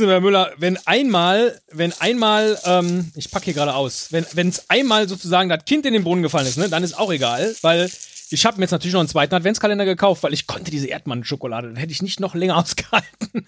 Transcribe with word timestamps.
Wissen 0.00 0.08
Herr 0.08 0.22
Müller, 0.22 0.50
wenn 0.56 0.78
einmal, 0.86 1.60
wenn 1.70 1.92
einmal, 2.00 2.58
ähm, 2.64 3.12
ich 3.14 3.30
packe 3.30 3.44
hier 3.44 3.52
gerade 3.52 3.74
aus, 3.74 4.10
wenn 4.10 4.24
wenn 4.32 4.48
es 4.48 4.70
einmal 4.70 5.06
sozusagen 5.06 5.50
das 5.50 5.66
Kind 5.66 5.84
in 5.84 5.92
den 5.92 6.04
Brunnen 6.04 6.22
gefallen 6.22 6.46
ist, 6.46 6.56
ne, 6.56 6.70
dann 6.70 6.82
ist 6.82 6.98
auch 6.98 7.12
egal, 7.12 7.54
weil 7.60 7.90
ich 8.30 8.46
habe 8.46 8.56
mir 8.56 8.62
jetzt 8.62 8.70
natürlich 8.70 8.94
noch 8.94 9.00
einen 9.00 9.10
zweiten 9.10 9.34
Adventskalender 9.34 9.84
gekauft, 9.84 10.22
weil 10.22 10.32
ich 10.32 10.46
konnte 10.46 10.70
diese 10.70 10.86
Erdmann-Schokolade, 10.86 11.68
dann 11.68 11.76
hätte 11.76 11.92
ich 11.92 12.00
nicht 12.00 12.18
noch 12.18 12.34
länger 12.34 12.56
ausgehalten. 12.64 13.46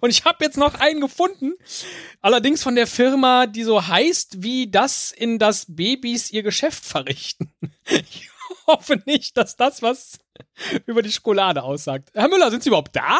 Und 0.00 0.10
ich 0.10 0.24
habe 0.24 0.44
jetzt 0.44 0.56
noch 0.56 0.74
einen 0.74 1.00
gefunden, 1.00 1.52
allerdings 2.20 2.64
von 2.64 2.74
der 2.74 2.88
Firma, 2.88 3.46
die 3.46 3.62
so 3.62 3.86
heißt, 3.86 4.42
wie 4.42 4.72
das 4.72 5.12
in 5.12 5.38
das 5.38 5.66
Babys 5.68 6.32
ihr 6.32 6.42
Geschäft 6.42 6.84
verrichten. 6.84 7.52
Ich 8.64 8.66
hoffe 8.66 9.02
nicht, 9.06 9.36
dass 9.36 9.56
das 9.56 9.82
was 9.82 10.18
über 10.86 11.02
die 11.02 11.10
Schokolade 11.10 11.62
aussagt. 11.62 12.10
Herr 12.14 12.28
Müller, 12.28 12.50
sind 12.50 12.62
Sie 12.62 12.68
überhaupt 12.68 12.94
da? 12.94 13.18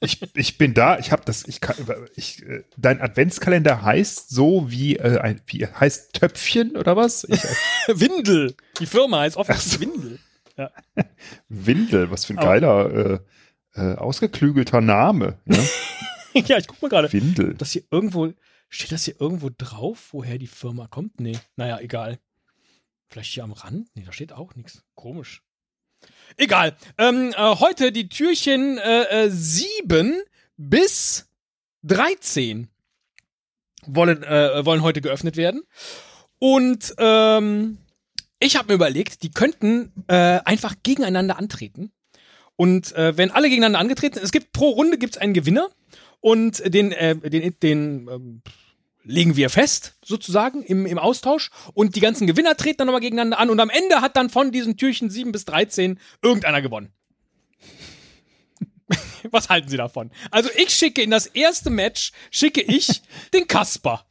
Ich, 0.00 0.20
ich 0.34 0.58
bin 0.58 0.74
da. 0.74 0.98
Ich 0.98 1.12
habe 1.12 1.22
das. 1.24 1.46
Ich 1.46 1.60
kann. 1.60 1.76
Ich, 2.16 2.42
äh, 2.42 2.64
dein 2.76 3.00
Adventskalender 3.00 3.82
heißt 3.82 4.30
so 4.30 4.70
wie 4.70 4.96
äh, 4.96 5.18
ein, 5.18 5.40
wie 5.46 5.66
heißt 5.66 6.14
Töpfchen 6.14 6.76
oder 6.76 6.96
was? 6.96 7.24
Ich, 7.24 7.42
Windel. 7.88 8.54
Die 8.78 8.86
Firma 8.86 9.20
heißt 9.20 9.36
offensichtlich 9.36 9.80
Windel. 9.80 10.18
Ja. 10.56 10.70
Windel. 11.48 12.10
Was 12.10 12.24
für 12.24 12.34
ein 12.34 12.36
geiler 12.36 12.90
äh, 12.92 13.18
äh, 13.74 13.94
ausgeklügelter 13.96 14.80
Name. 14.80 15.38
Ne? 15.44 15.58
ja, 16.34 16.58
ich 16.58 16.66
guck 16.66 16.80
mal 16.82 16.88
gerade. 16.88 17.12
Windel. 17.12 17.54
Das 17.54 17.72
hier 17.72 17.82
irgendwo 17.90 18.32
steht 18.68 18.92
das 18.92 19.04
hier 19.04 19.20
irgendwo 19.20 19.50
drauf, 19.56 20.08
woher 20.12 20.38
die 20.38 20.46
Firma 20.46 20.86
kommt? 20.88 21.20
Nee, 21.20 21.38
naja, 21.56 21.78
egal. 21.80 22.18
Vielleicht 23.08 23.32
hier 23.32 23.44
am 23.44 23.52
Rand? 23.52 23.88
Nee, 23.94 24.02
da 24.04 24.12
steht 24.12 24.32
auch 24.32 24.54
nichts. 24.54 24.84
Komisch. 24.94 25.43
Egal. 26.36 26.76
Ähm, 26.98 27.32
äh, 27.36 27.56
heute 27.56 27.92
die 27.92 28.08
Türchen 28.08 28.78
äh, 28.78 29.24
äh, 29.24 29.30
7 29.30 30.20
bis 30.56 31.26
13 31.84 32.68
wollen, 33.86 34.22
äh, 34.22 34.64
wollen 34.64 34.82
heute 34.82 35.00
geöffnet 35.00 35.36
werden. 35.36 35.62
Und 36.38 36.94
ähm, 36.98 37.78
ich 38.40 38.56
habe 38.56 38.68
mir 38.68 38.74
überlegt, 38.74 39.22
die 39.22 39.30
könnten 39.30 39.92
äh, 40.08 40.40
einfach 40.44 40.74
gegeneinander 40.82 41.38
antreten. 41.38 41.92
Und 42.56 42.92
äh, 42.94 43.16
wenn 43.16 43.30
alle 43.30 43.48
gegeneinander 43.48 43.78
angetreten 43.78 44.14
sind, 44.14 44.24
es 44.24 44.32
gibt 44.32 44.52
pro 44.52 44.70
Runde 44.70 44.98
gibt's 44.98 45.18
einen 45.18 45.34
Gewinner 45.34 45.68
und 46.20 46.62
den, 46.72 46.92
äh, 46.92 47.16
den, 47.16 47.54
den 47.60 48.08
ähm, 48.08 48.42
legen 49.04 49.36
wir 49.36 49.50
fest, 49.50 49.94
sozusagen, 50.04 50.62
im, 50.62 50.86
im 50.86 50.98
Austausch. 50.98 51.50
Und 51.74 51.94
die 51.96 52.00
ganzen 52.00 52.26
Gewinner 52.26 52.56
treten 52.56 52.78
dann 52.78 52.86
nochmal 52.86 53.00
gegeneinander 53.00 53.38
an. 53.38 53.50
Und 53.50 53.60
am 53.60 53.70
Ende 53.70 54.00
hat 54.00 54.16
dann 54.16 54.30
von 54.30 54.50
diesen 54.50 54.76
Türchen 54.76 55.10
7 55.10 55.30
bis 55.32 55.44
13 55.44 56.00
irgendeiner 56.22 56.62
gewonnen. 56.62 56.92
Was 59.30 59.48
halten 59.48 59.68
Sie 59.68 59.76
davon? 59.76 60.10
Also 60.30 60.50
ich 60.56 60.70
schicke 60.70 61.02
in 61.02 61.10
das 61.10 61.26
erste 61.26 61.70
Match, 61.70 62.12
schicke 62.30 62.62
ich 62.62 63.02
den 63.34 63.46
Kasper, 63.46 64.04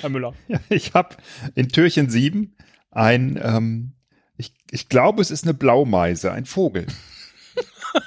Herr 0.00 0.10
Müller. 0.10 0.34
Ja, 0.48 0.60
ich 0.68 0.94
habe 0.94 1.16
in 1.54 1.68
Türchen 1.68 2.10
7 2.10 2.56
ein, 2.90 3.40
ähm, 3.42 3.92
ich, 4.36 4.52
ich 4.70 4.88
glaube, 4.88 5.22
es 5.22 5.30
ist 5.30 5.44
eine 5.44 5.54
Blaumeise, 5.54 6.32
ein 6.32 6.46
Vogel. 6.46 6.86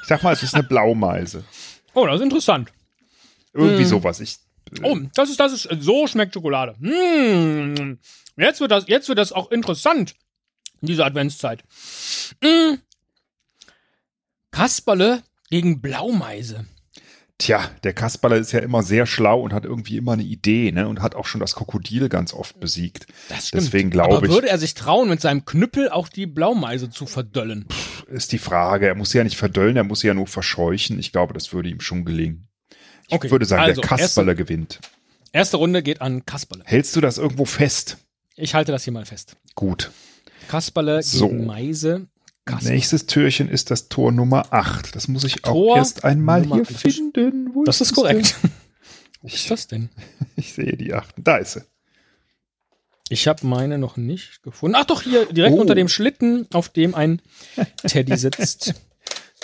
Ich 0.01 0.09
sag 0.09 0.21
mal, 0.21 0.33
es 0.33 0.43
ist 0.43 0.53
eine 0.53 0.63
Blaumeise. 0.63 1.45
Oh, 1.93 2.05
das 2.05 2.17
ist 2.17 2.23
interessant. 2.23 2.73
Irgendwie 3.53 3.83
hm. 3.83 3.89
sowas. 3.89 4.19
Ich 4.19 4.39
Oh, 4.83 4.97
das 5.15 5.29
ist, 5.29 5.39
das 5.39 5.53
ist, 5.53 5.69
so 5.79 6.07
schmeckt 6.07 6.33
Schokolade. 6.33 6.75
Mmh. 6.79 7.97
Jetzt 8.37 8.59
wird 8.59 8.71
das, 8.71 8.85
jetzt 8.87 9.09
wird 9.09 9.17
das 9.17 9.31
auch 9.31 9.51
interessant, 9.51 10.15
diese 10.81 11.05
Adventszeit. 11.05 11.63
Mmh. 12.41 12.79
Kasperle 14.51 15.23
gegen 15.49 15.81
Blaumeise. 15.81 16.65
Tja, 17.39 17.69
der 17.83 17.93
Kasperle 17.93 18.37
ist 18.37 18.51
ja 18.51 18.61
immer 18.61 18.81
sehr 18.81 19.05
schlau 19.05 19.41
und 19.41 19.53
hat 19.53 19.63
irgendwie 19.63 19.97
immer 19.97 20.13
eine 20.13 20.23
Idee, 20.23 20.71
ne? 20.71 20.87
Und 20.87 21.03
hat 21.03 21.13
auch 21.13 21.25
schon 21.25 21.39
das 21.39 21.53
Krokodil 21.53 22.09
ganz 22.09 22.33
oft 22.33 22.59
besiegt. 22.59 23.05
Das 23.29 23.49
stimmt. 23.49 23.63
Deswegen 23.63 23.91
glaube 23.91 24.25
ich. 24.25 24.31
würde 24.31 24.49
er 24.49 24.57
sich 24.57 24.73
trauen, 24.73 25.07
mit 25.07 25.21
seinem 25.21 25.45
Knüppel 25.45 25.89
auch 25.89 26.09
die 26.09 26.25
Blaumeise 26.25 26.89
zu 26.89 27.05
verdöllen? 27.05 27.67
Ist 28.07 28.31
die 28.31 28.39
Frage. 28.39 28.87
Er 28.87 28.95
muss 28.95 29.11
sie 29.11 29.19
ja 29.19 29.23
nicht 29.23 29.37
verdöllen, 29.37 29.77
er 29.77 29.83
muss 29.83 29.99
sie 29.99 30.07
ja 30.07 30.15
nur 30.15 30.25
verscheuchen. 30.25 30.97
Ich 30.97 31.11
glaube, 31.11 31.35
das 31.35 31.53
würde 31.53 31.69
ihm 31.69 31.79
schon 31.79 32.05
gelingen. 32.05 32.47
Ich 33.07 33.13
okay. 33.13 33.31
würde 33.31 33.45
sagen, 33.45 33.63
also, 33.63 33.81
der 33.81 33.89
Kasperle 33.89 34.31
erste, 34.31 34.43
gewinnt. 34.43 34.79
Erste 35.31 35.57
Runde 35.57 35.81
geht 35.81 36.01
an 36.01 36.25
Kasperle. 36.25 36.63
Hältst 36.65 36.95
du 36.95 37.01
das 37.01 37.17
irgendwo 37.17 37.45
fest? 37.45 37.97
Ich 38.35 38.53
halte 38.53 38.71
das 38.71 38.83
hier 38.83 38.93
mal 38.93 39.05
fest. 39.05 39.37
Gut. 39.55 39.91
Kasperle 40.47 41.01
so. 41.01 41.29
gegen 41.29 41.45
Meise. 41.45 42.07
Kasperle. 42.45 42.75
Nächstes 42.75 43.05
Türchen 43.05 43.49
ist 43.49 43.71
das 43.71 43.87
Tor 43.89 44.11
Nummer 44.11 44.53
8. 44.53 44.95
Das 44.95 45.07
muss 45.07 45.23
ich 45.23 45.41
Tor 45.41 45.73
auch 45.73 45.77
erst 45.77 46.03
einmal 46.03 46.41
Nummer 46.41 46.55
hier 46.57 46.65
finden. 46.65 47.51
Wo 47.53 47.63
das 47.63 47.81
ist, 47.81 47.91
ist 47.91 47.95
korrekt. 47.95 48.35
Wo 49.21 49.27
ist 49.27 49.49
das 49.49 49.67
denn? 49.67 49.89
Ich 50.35 50.53
sehe 50.53 50.77
die 50.77 50.93
8. 50.93 51.15
Da 51.17 51.37
ist 51.37 51.53
sie. 51.53 51.61
Ich 53.09 53.27
habe 53.27 53.47
meine 53.47 53.77
noch 53.77 53.97
nicht 53.97 54.43
gefunden. 54.43 54.75
Ach 54.79 54.85
doch, 54.85 55.01
hier 55.01 55.25
direkt 55.25 55.55
oh. 55.55 55.61
unter 55.61 55.73
dem 55.73 55.87
Schlitten, 55.87 56.47
auf 56.53 56.69
dem 56.69 56.93
ein 56.93 57.21
Teddy 57.87 58.17
sitzt. 58.17 58.73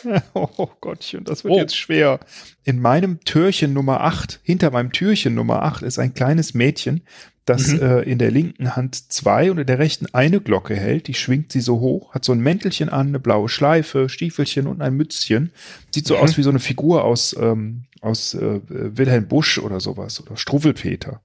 Oh 0.34 0.69
Gottchen, 0.81 1.24
das 1.24 1.44
wird 1.44 1.53
oh. 1.53 1.58
jetzt 1.58 1.75
schwer. 1.75 2.19
In 2.64 2.80
meinem 2.80 3.19
Türchen 3.22 3.74
Nummer 3.74 4.02
8, 4.02 4.40
hinter 4.44 4.72
meinem 4.72 4.91
Türchen 4.91 5.36
Nummer 5.36 5.64
8 5.64 5.84
ist 5.84 6.00
ein 6.00 6.14
kleines 6.14 6.53
Mädchen, 6.53 7.03
das 7.46 7.68
mhm. 7.68 7.81
äh, 7.81 8.02
in 8.03 8.19
der 8.19 8.31
linken 8.31 8.75
Hand 8.75 9.12
zwei 9.12 9.52
und 9.52 9.58
in 9.58 9.68
der 9.68 9.80
rechten 9.80 10.08
eine 10.13 10.40
Glocke 10.40 10.75
hält. 10.75 11.08
Die 11.08 11.13
schwingt 11.13 11.52
sie 11.52 11.59
so 11.59 11.80
hoch, 11.80 12.13
hat 12.13 12.24
so 12.24 12.31
ein 12.31 12.40
Mäntelchen 12.40 12.90
an, 12.90 13.08
eine 13.08 13.19
blaue 13.19 13.50
Schleife, 13.50 14.08
Stiefelchen 14.08 14.68
und 14.68 14.81
ein 14.81 14.96
Mützchen. 14.96 15.52
Sieht 15.94 16.08
so 16.08 16.16
mhm. 16.16 16.22
aus 16.22 16.38
wie 16.38 16.44
so 16.44 16.50
eine 16.50 16.59
Figur 16.59 17.03
aus, 17.03 17.36
ähm, 17.40 17.84
aus 18.02 18.34
äh, 18.34 18.62
Wilhelm 18.68 19.28
Busch 19.28 19.58
oder 19.58 19.80
sowas 19.80 20.22
oder 20.22 20.38
Struwwelpeter. 20.38 21.22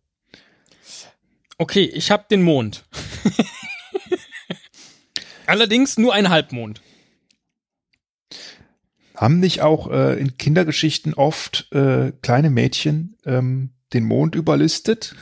Okay, 1.57 1.85
ich 1.85 2.11
habe 2.11 2.25
den 2.31 2.43
Mond. 2.43 2.85
Allerdings 5.47 5.99
nur 5.99 6.15
ein 6.15 6.29
Halbmond. 6.29 6.83
Haben 9.19 9.41
nicht 9.41 9.63
auch 9.63 9.91
äh, 9.91 10.17
in 10.21 10.39
Kindergeschichten 10.39 11.13
oft 11.13 11.73
äh, 11.73 12.13
kleine 12.23 12.51
Mädchen 12.51 13.17
ähm, 13.27 13.71
den 13.93 14.05
Mond 14.05 14.37
überlistet? 14.37 15.17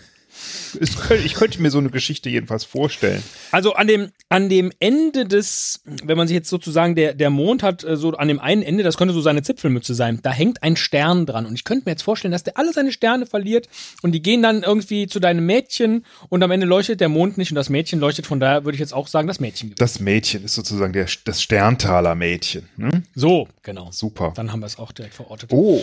Ich 1.25 1.35
könnte 1.35 1.61
mir 1.63 1.71
so 1.71 1.79
eine 1.79 1.91
Geschichte 1.91 2.29
jedenfalls 2.29 2.65
vorstellen. 2.65 3.23
Also 3.53 3.75
an 3.75 3.87
dem, 3.87 4.11
an 4.29 4.49
dem 4.49 4.73
Ende 4.79 5.27
des, 5.27 5.83
wenn 5.85 6.17
man 6.17 6.29
sich 6.29 6.35
jetzt 6.35 6.49
sozusagen, 6.49 6.95
der, 6.95 7.15
der 7.15 7.31
Mond 7.31 7.63
hat 7.63 7.85
äh, 7.85 7.97
so 7.97 8.13
an 8.13 8.29
dem 8.29 8.41
einen 8.41 8.63
Ende, 8.63 8.83
das 8.83 8.97
könnte 8.97 9.15
so 9.15 9.21
seine 9.21 9.43
Zipfelmütze 9.43 9.95
sein, 9.95 10.21
da 10.23 10.33
hängt 10.33 10.63
ein 10.63 10.77
Stern 10.77 11.27
dran. 11.27 11.47
Und 11.47 11.55
ich 11.55 11.65
könnte 11.65 11.85
mir 11.87 11.93
jetzt 11.93 12.03
vorstellen, 12.03 12.33
dass 12.33 12.45
der 12.45 12.59
alle 12.59 12.73
seine 12.73 12.93
Sterne 12.93 13.27
verliert 13.27 13.69
und 14.03 14.13
die 14.13 14.23
gehen 14.23 14.43
dann 14.43 14.63
irgendwie 14.63 15.07
zu 15.07 15.21
deinem 15.21 15.47
Mädchen 15.47 16.05
und 16.29 16.43
am 16.43 16.51
Ende 16.51 16.67
leuchtet 16.67 17.01
der 17.01 17.09
Mond 17.09 17.39
nicht 17.39 17.51
und 17.51 17.57
das 17.57 17.69
Mädchen 17.69 18.01
leuchtet. 18.01 18.27
Von 18.27 18.41
daher 18.41 18.65
würde 18.65 18.77
ich 18.77 18.81
jetzt 18.81 18.95
auch 18.95 19.09
sagen, 19.09 19.29
das 19.29 19.41
Mädchen. 19.41 19.71
Gibt. 19.71 19.81
Das 19.81 20.01
Mädchen 20.01 20.45
ist 20.45 20.55
sozusagen 20.55 20.93
der, 20.93 21.07
das 21.25 21.43
Sterntaler 21.43 22.15
Mädchen. 22.15 22.69
Ne? 22.77 23.03
So, 23.15 23.49
genau. 23.63 23.91
Super. 23.93 24.33
Dann 24.37 24.53
haben 24.53 24.61
wir 24.61 24.67
es 24.67 24.79
auch 24.79 24.93
direkt 24.93 25.15
verortet. 25.15 25.51
Oh. 25.53 25.83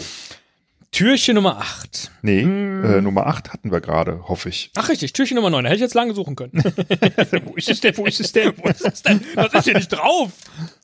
Türchen 0.93 1.35
Nummer 1.35 1.57
8. 1.57 2.11
Nee, 2.21 2.43
hm. 2.43 2.85
äh, 2.85 3.01
Nummer 3.01 3.25
8 3.27 3.51
hatten 3.51 3.71
wir 3.71 3.81
gerade, 3.81 4.27
hoffe 4.27 4.49
ich. 4.49 4.71
Ach 4.75 4.89
richtig, 4.89 5.11
Türchen 5.13 5.35
Nummer 5.35 5.49
9. 5.49 5.63
Da 5.63 5.69
hätte 5.69 5.77
ich 5.77 5.81
jetzt 5.81 5.95
lange 5.95 6.13
suchen 6.13 6.35
können. 6.35 6.51
wo 7.45 7.55
ist 7.55 7.69
es 7.69 7.81
denn? 7.81 7.97
Wo 7.97 8.05
ist 8.05 8.19
es 8.19 8.31
denn? 8.31 8.53
Wo 8.57 8.69
ist 8.69 8.85
es 8.85 9.01
denn? 9.01 9.19
Das 9.35 9.53
ist 9.53 9.63
hier 9.63 9.73
nicht 9.73 9.91
drauf. 9.91 10.31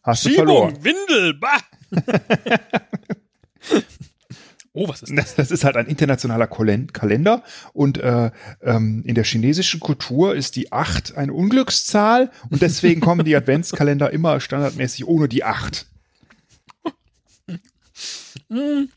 Hast 0.03 0.23
Schiebung, 0.23 0.35
du 0.35 0.51
verloren. 0.51 0.83
Windel, 0.83 1.33
bah. 1.35 1.59
Oh, 4.73 4.87
was 4.87 5.01
ist 5.01 5.11
das? 5.17 5.35
Das 5.35 5.49
ist 5.49 5.63
halt 5.63 5.75
ein 5.77 5.87
internationaler 5.87 6.47
Kalender 6.47 7.43
und 7.73 7.97
äh, 7.97 8.29
ähm, 8.61 9.03
in 9.03 9.15
der 9.15 9.23
chinesischen 9.23 9.79
Kultur 9.79 10.35
ist 10.35 10.55
die 10.55 10.71
8 10.71 11.17
eine 11.17 11.33
Unglückszahl 11.33 12.29
und 12.51 12.61
deswegen 12.61 13.01
kommen 13.01 13.25
die 13.25 13.35
Adventskalender 13.35 14.11
immer 14.11 14.39
standardmäßig 14.39 15.07
ohne 15.07 15.27
die 15.27 15.43
8. 15.43 15.87
Hm. 18.49 18.89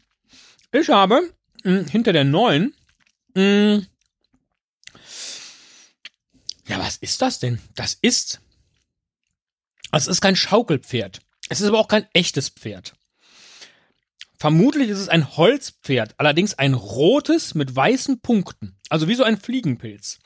Ich 0.72 0.88
habe 0.88 1.32
mh, 1.64 1.78
hm, 1.80 1.86
hinter 1.88 2.12
der 2.12 2.24
9 2.24 2.74
mh, 3.34 3.42
hm, 3.42 3.86
ja, 6.66 6.78
was 6.78 6.96
ist 6.96 7.20
das 7.20 7.38
denn? 7.38 7.60
Das 7.74 7.98
ist 8.00 8.40
es 9.92 10.06
ist 10.06 10.22
kein 10.22 10.36
Schaukelpferd. 10.36 11.20
Es 11.48 11.60
ist 11.60 11.68
aber 11.68 11.78
auch 11.78 11.88
kein 11.88 12.06
echtes 12.14 12.48
Pferd. 12.48 12.94
Vermutlich 14.38 14.88
ist 14.88 14.98
es 14.98 15.08
ein 15.08 15.36
Holzpferd, 15.36 16.14
allerdings 16.16 16.54
ein 16.54 16.74
rotes 16.74 17.54
mit 17.54 17.76
weißen 17.76 18.20
Punkten. 18.20 18.76
Also 18.88 19.06
wie 19.06 19.14
so 19.14 19.22
ein 19.22 19.38
Fliegenpilz. 19.38 20.18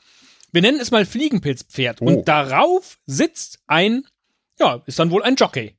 Wir 0.51 0.61
nennen 0.61 0.79
es 0.79 0.89
mal 0.89 1.05
Fliegenpilzpferd. 1.05 2.01
Oh. 2.01 2.05
Und 2.05 2.27
darauf 2.27 2.97
sitzt 3.05 3.59
ein, 3.67 4.07
ja, 4.59 4.81
ist 4.85 4.97
dann 4.97 5.11
wohl 5.11 5.21
ein 5.21 5.35
Jockey. 5.35 5.75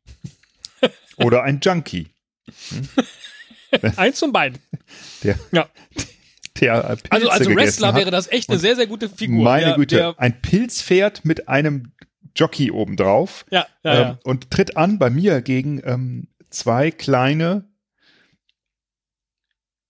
Oder 1.17 1.43
ein 1.43 1.59
Junkie. 1.61 2.11
Hm? 2.69 2.89
Eins 3.97 4.19
von 4.19 4.33
beiden. 4.33 4.59
Der, 5.23 5.39
ja. 5.53 5.69
Der 6.61 6.97
Pilze 6.97 7.11
also 7.11 7.29
als 7.29 7.49
Wrestler 7.49 7.95
wäre 7.95 8.11
das 8.11 8.27
echt 8.29 8.49
eine 8.49 8.59
sehr, 8.59 8.75
sehr 8.75 8.87
gute 8.87 9.09
Figur. 9.09 9.45
Meine 9.45 9.67
der, 9.67 9.75
Güte, 9.77 9.97
der, 9.97 10.15
ein 10.19 10.41
Pilzpferd 10.41 11.25
mit 11.25 11.49
einem 11.49 11.93
Jockey 12.35 12.71
obendrauf. 12.71 13.47
Ja, 13.51 13.67
ja, 13.85 13.93
ähm, 13.93 14.01
ja. 14.01 14.19
Und 14.25 14.51
tritt 14.51 14.77
an 14.77 14.99
bei 14.99 15.11
mir 15.11 15.41
gegen 15.41 15.81
ähm, 15.85 16.29
zwei 16.51 16.91
kleine 16.91 17.69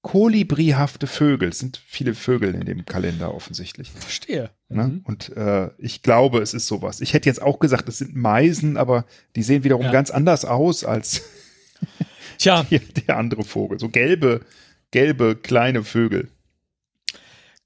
kolibrihafte 0.03 1.07
Vögel. 1.07 1.51
Es 1.51 1.59
sind 1.59 1.83
viele 1.87 2.15
Vögel 2.15 2.55
in 2.55 2.65
dem 2.65 2.87
Kalender 2.87 3.35
offensichtlich. 3.35 3.91
Verstehe. 3.91 4.51
Ne? 4.69 4.85
Mhm. 4.85 5.01
Und 5.05 5.37
äh, 5.37 5.71
ich 5.79 6.03
glaube, 6.03 6.41
es 6.41 6.55
ist 6.55 6.67
sowas. 6.67 7.01
Ich 7.01 7.13
hätte 7.15 7.29
jetzt 7.29 7.43
auch 7.43 7.59
gesagt, 7.59 7.89
es 7.89 7.99
sind 7.99 8.15
Meisen, 8.15 8.77
aber 8.77 9.05
die 9.37 9.43
sehen 9.43 9.65
wiederum 9.65 9.87
Ja. 9.87 9.93
ganz 9.93 10.11
anders 10.11 10.45
aus 10.45 10.85
als 10.85 11.23
Tja, 12.39 12.63
der, 12.71 12.81
der 13.07 13.17
andere 13.17 13.45
Vogel. 13.45 13.79
So 13.79 13.89
gelbe, 13.89 14.41
gelbe 14.91 15.37
kleine 15.37 15.85
Vögel. 15.85 16.29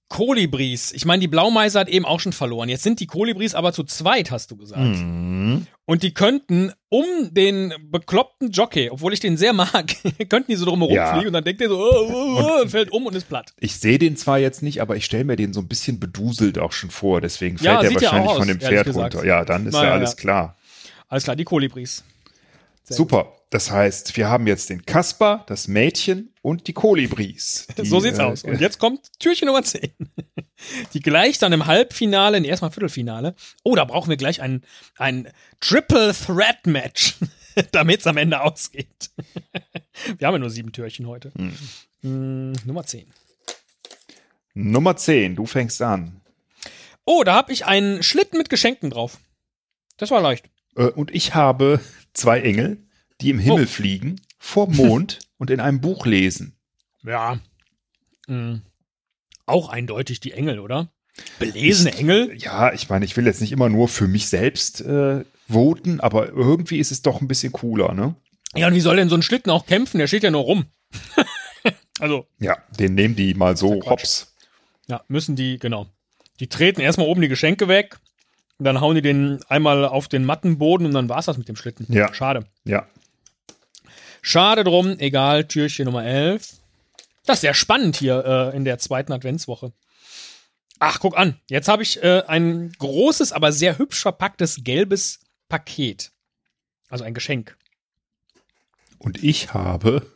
Kolibris. 0.08 0.92
Ich 0.92 1.06
meine, 1.06 1.20
die 1.20 1.28
Blaumeise 1.28 1.80
hat 1.80 1.88
eben 1.88 2.04
auch 2.04 2.20
schon 2.20 2.34
verloren. 2.34 2.68
Jetzt 2.68 2.82
sind 2.82 3.00
die 3.00 3.06
Kolibris 3.06 3.54
aber 3.54 3.72
zu 3.72 3.82
zweit, 3.82 4.30
hast 4.30 4.50
du 4.50 4.56
gesagt. 4.58 4.82
Mhm. 4.82 5.66
Und 5.86 6.02
die 6.02 6.12
könnten 6.12 6.70
um 6.90 7.04
den 7.30 7.72
bekloppten 7.90 8.50
Jockey, 8.50 8.90
obwohl 8.90 9.14
ich 9.14 9.20
den 9.20 9.38
sehr 9.38 9.54
mag, 9.54 9.86
könnten 10.28 10.52
die 10.52 10.56
so 10.56 10.66
drum 10.66 10.80
herum 10.80 10.94
Ja. 10.94 11.14
fliegen 11.14 11.28
und 11.28 11.32
dann 11.32 11.44
denkt 11.44 11.62
der 11.62 11.70
so, 11.70 11.78
oh, 11.78 12.10
oh, 12.12 12.42
oh, 12.42 12.60
und 12.60 12.68
fällt 12.70 12.92
um 12.92 13.06
und 13.06 13.14
ist 13.14 13.26
platt. 13.26 13.54
Ich 13.58 13.76
sehe 13.76 13.98
den 13.98 14.18
zwar 14.18 14.38
jetzt 14.38 14.62
nicht, 14.62 14.82
aber 14.82 14.96
ich 14.96 15.06
stelle 15.06 15.24
mir 15.24 15.36
den 15.36 15.54
so 15.54 15.60
ein 15.60 15.68
bisschen 15.68 15.98
beduselt 15.98 16.58
auch 16.58 16.72
schon 16.72 16.90
vor. 16.90 17.22
Deswegen 17.22 17.56
Ja, 17.62 17.80
fällt 17.80 17.84
er 17.84 17.90
ja 17.90 17.94
wahrscheinlich 18.02 18.30
auch 18.30 18.34
von 18.34 18.42
aus, 18.42 18.48
dem 18.48 18.60
Pferd 18.60 18.94
runter. 18.94 19.24
Ja, 19.24 19.46
dann 19.46 19.66
ist 19.66 19.72
Na 19.72 19.84
ja 19.84 19.92
alles 19.92 20.18
klar. 20.18 20.56
Alles 21.08 21.24
klar, 21.24 21.36
die 21.36 21.44
Kolibris. 21.44 22.04
Sehr 22.84 22.96
Super. 22.96 23.32
Das 23.50 23.70
heißt, 23.70 24.16
wir 24.16 24.28
haben 24.28 24.46
jetzt 24.46 24.70
den 24.70 24.86
Kasper, 24.86 25.44
das 25.46 25.68
Mädchen 25.68 26.32
und 26.40 26.68
die 26.68 26.72
Kolibris. 26.72 27.66
Die, 27.76 27.86
so 27.86 28.00
sieht's 28.00 28.18
äh, 28.18 28.22
aus. 28.22 28.44
Und 28.44 28.60
jetzt 28.60 28.78
kommt 28.78 29.10
Türchen 29.18 29.46
Nummer 29.46 29.62
10. 29.62 29.92
Die 30.94 31.00
gleicht 31.00 31.42
dann 31.42 31.52
im 31.52 31.66
Halbfinale, 31.66 32.40
nee, 32.40 32.48
erstmal 32.48 32.70
Viertelfinale. 32.70 33.34
Oh, 33.62 33.74
da 33.76 33.84
brauchen 33.84 34.08
wir 34.08 34.16
gleich 34.16 34.40
ein, 34.40 34.62
ein 34.96 35.28
Triple 35.60 36.14
Threat 36.14 36.66
Match, 36.66 37.16
damit's 37.72 38.06
am 38.06 38.16
Ende 38.16 38.40
ausgeht. 38.40 39.10
Wir 40.18 40.26
haben 40.26 40.34
ja 40.34 40.38
nur 40.38 40.50
sieben 40.50 40.72
Türchen 40.72 41.06
heute. 41.06 41.30
Hm. 41.36 41.52
Hm, 42.00 42.52
Nummer 42.64 42.84
10. 42.84 43.06
Nummer 44.54 44.96
10, 44.96 45.36
du 45.36 45.46
fängst 45.46 45.82
an. 45.82 46.22
Oh, 47.04 47.22
da 47.24 47.34
habe 47.34 47.52
ich 47.52 47.66
einen 47.66 48.02
Schlitten 48.02 48.38
mit 48.38 48.48
Geschenken 48.48 48.90
drauf. 48.90 49.18
Das 49.98 50.10
war 50.10 50.20
leicht. 50.20 50.48
Äh, 50.76 50.84
Und 50.86 51.14
ich 51.14 51.34
habe 51.34 51.80
zwei 52.14 52.40
Engel, 52.40 52.78
die 53.20 53.30
im 53.30 53.38
Himmel 53.38 53.64
Oh. 53.64 53.68
fliegen, 53.68 54.20
vor 54.38 54.68
Mond 54.70 55.18
und 55.38 55.50
in 55.50 55.60
einem 55.60 55.80
Buch 55.80 56.06
lesen. 56.06 56.56
Ja. 57.04 57.38
Hm. 58.26 58.62
Auch 59.46 59.68
eindeutig 59.68 60.20
die 60.20 60.32
Engel, 60.32 60.58
oder? 60.60 60.92
Belesene 61.38 61.94
Engel? 61.96 62.34
Ja, 62.38 62.72
ich 62.72 62.88
meine, 62.88 63.04
ich 63.04 63.16
will 63.16 63.26
jetzt 63.26 63.40
nicht 63.40 63.52
immer 63.52 63.68
nur 63.68 63.88
für 63.88 64.08
mich 64.08 64.28
selbst 64.28 64.80
äh, 64.80 65.24
voten, 65.48 66.00
aber 66.00 66.28
irgendwie 66.30 66.78
ist 66.78 66.90
es 66.92 67.02
doch 67.02 67.20
ein 67.20 67.28
bisschen 67.28 67.52
cooler, 67.52 67.92
ne? 67.92 68.14
Ja, 68.54 68.68
und 68.68 68.74
wie 68.74 68.80
soll 68.80 68.96
denn 68.96 69.08
so 69.08 69.16
ein 69.16 69.22
Schlitten 69.22 69.50
auch 69.50 69.66
kämpfen? 69.66 69.98
Der 69.98 70.06
steht 70.06 70.22
ja 70.22 70.30
nur 70.30 70.42
rum. 70.42 70.66
also, 72.00 72.26
Ja, 72.38 72.56
den 72.78 72.94
nehmen 72.94 73.16
die 73.16 73.34
mal 73.34 73.56
so 73.56 73.82
hops. 73.84 74.34
Ja, 74.88 75.02
müssen 75.08 75.36
die, 75.36 75.58
genau. 75.58 75.86
Die 76.40 76.48
treten 76.48 76.80
erstmal 76.80 77.06
oben 77.08 77.20
die 77.20 77.28
Geschenke 77.28 77.68
weg 77.68 77.98
dann 78.58 78.80
hauen 78.80 78.94
die 78.94 79.02
den 79.02 79.40
einmal 79.48 79.84
auf 79.84 80.08
den 80.08 80.24
Mattenboden 80.24 80.86
und 80.86 80.94
dann 80.94 81.08
war's 81.08 81.26
das 81.26 81.38
mit 81.38 81.48
dem 81.48 81.56
Schlitten. 81.56 81.86
Ja. 81.92 82.12
Schade. 82.14 82.46
Ja. 82.64 82.86
Schade 84.20 84.62
drum, 84.64 84.98
egal, 84.98 85.48
Türchen 85.48 85.86
Nummer 85.86 86.04
11. 86.04 86.60
Das 87.26 87.38
ist 87.38 87.40
sehr 87.42 87.54
spannend 87.54 87.96
hier 87.96 88.24
äh, 88.24 88.56
in 88.56 88.64
der 88.64 88.78
zweiten 88.78 89.12
Adventswoche. 89.12 89.72
Ach, 90.78 90.98
guck 90.98 91.16
an. 91.16 91.40
Jetzt 91.48 91.68
habe 91.68 91.82
ich 91.82 92.02
äh, 92.02 92.22
ein 92.26 92.72
großes, 92.78 93.32
aber 93.32 93.52
sehr 93.52 93.78
hübsch 93.78 94.00
verpacktes 94.00 94.64
gelbes 94.64 95.20
Paket. 95.48 96.12
Also 96.88 97.04
ein 97.04 97.14
Geschenk. 97.14 97.56
Und 98.98 99.22
ich 99.22 99.54
habe, 99.54 100.06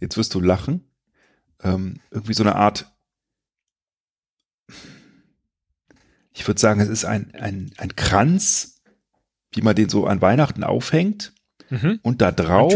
jetzt 0.00 0.16
wirst 0.16 0.34
du 0.34 0.40
lachen, 0.40 0.88
ähm, 1.62 2.00
irgendwie 2.10 2.34
so 2.34 2.42
eine 2.42 2.56
Art, 2.56 2.86
ich 6.34 6.46
würde 6.46 6.60
sagen, 6.60 6.80
es 6.80 6.88
ist 6.88 7.04
ein, 7.04 7.34
ein, 7.34 7.72
ein 7.76 7.94
Kranz, 7.96 8.80
wie 9.52 9.62
man 9.62 9.76
den 9.76 9.88
so 9.88 10.06
an 10.06 10.20
Weihnachten 10.20 10.64
aufhängt. 10.64 11.32
Mhm. 11.70 12.00
Und 12.02 12.20
da 12.22 12.32
drauf 12.32 12.74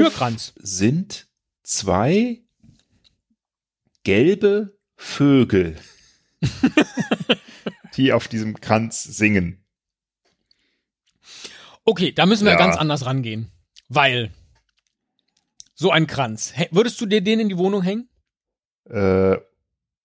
sind 0.56 1.28
zwei 1.62 2.42
gelbe 4.04 4.78
Vögel, 4.96 5.76
die 7.96 8.12
auf 8.12 8.28
diesem 8.28 8.60
Kranz 8.60 9.02
singen. 9.04 9.64
Okay, 11.84 12.12
da 12.12 12.26
müssen 12.26 12.44
wir 12.44 12.52
Ja. 12.52 12.58
ganz 12.58 12.76
anders 12.76 13.04
rangehen. 13.06 13.50
Weil 13.88 14.32
so 15.74 15.90
ein 15.90 16.06
Kranz. 16.06 16.52
Würdest 16.70 17.00
du 17.00 17.06
dir 17.06 17.20
den 17.20 17.40
in 17.40 17.48
die 17.48 17.58
Wohnung 17.58 17.82
hängen? 17.82 18.08
Äh, 18.88 19.36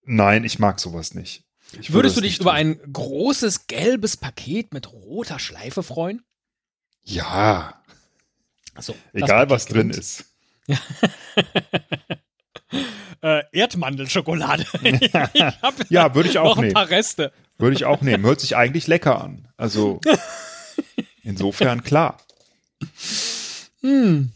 nein, 0.04 0.44
ich 0.44 0.60
mag 0.60 0.80
sowas 0.80 1.14
nicht. 1.14 1.46
Ich 1.80 1.92
würde 1.92 1.94
Würdest 1.94 2.18
du 2.18 2.22
dich 2.22 2.40
über 2.40 2.54
ein 2.54 2.80
großes 2.92 3.68
gelbes 3.68 4.18
Paket 4.18 4.74
mit 4.74 4.92
roter 4.92 5.40
Schleife 5.40 5.84
freuen? 5.84 6.24
Ja, 7.04 7.82
Achso, 8.76 8.96
egal 9.14 9.50
was 9.50 9.66
drin 9.66 9.90
ist. 9.90 10.26
Äh, 13.24 13.44
Erdmandelschokolade. 13.52 14.66
ich 14.84 15.14
hab 15.14 15.76
Ja, 15.92 16.16
würde 16.16 16.28
ich 16.28 16.40
auch 16.40 16.46
noch 16.46 16.58
ein 16.58 16.62
nehmen. 16.64 16.74
paar 16.74 16.90
Reste. 16.90 17.32
Würde 17.60 17.76
ich 17.76 17.86
auch 17.86 18.02
nehmen. 18.02 18.26
Hört 18.26 18.42
sich 18.42 18.56
eigentlich 18.56 18.88
lecker 18.88 19.22
an. 19.22 19.48
Also 19.58 20.00
insofern 21.24 21.84
klar. 21.84 22.18
Hm. 23.82 24.32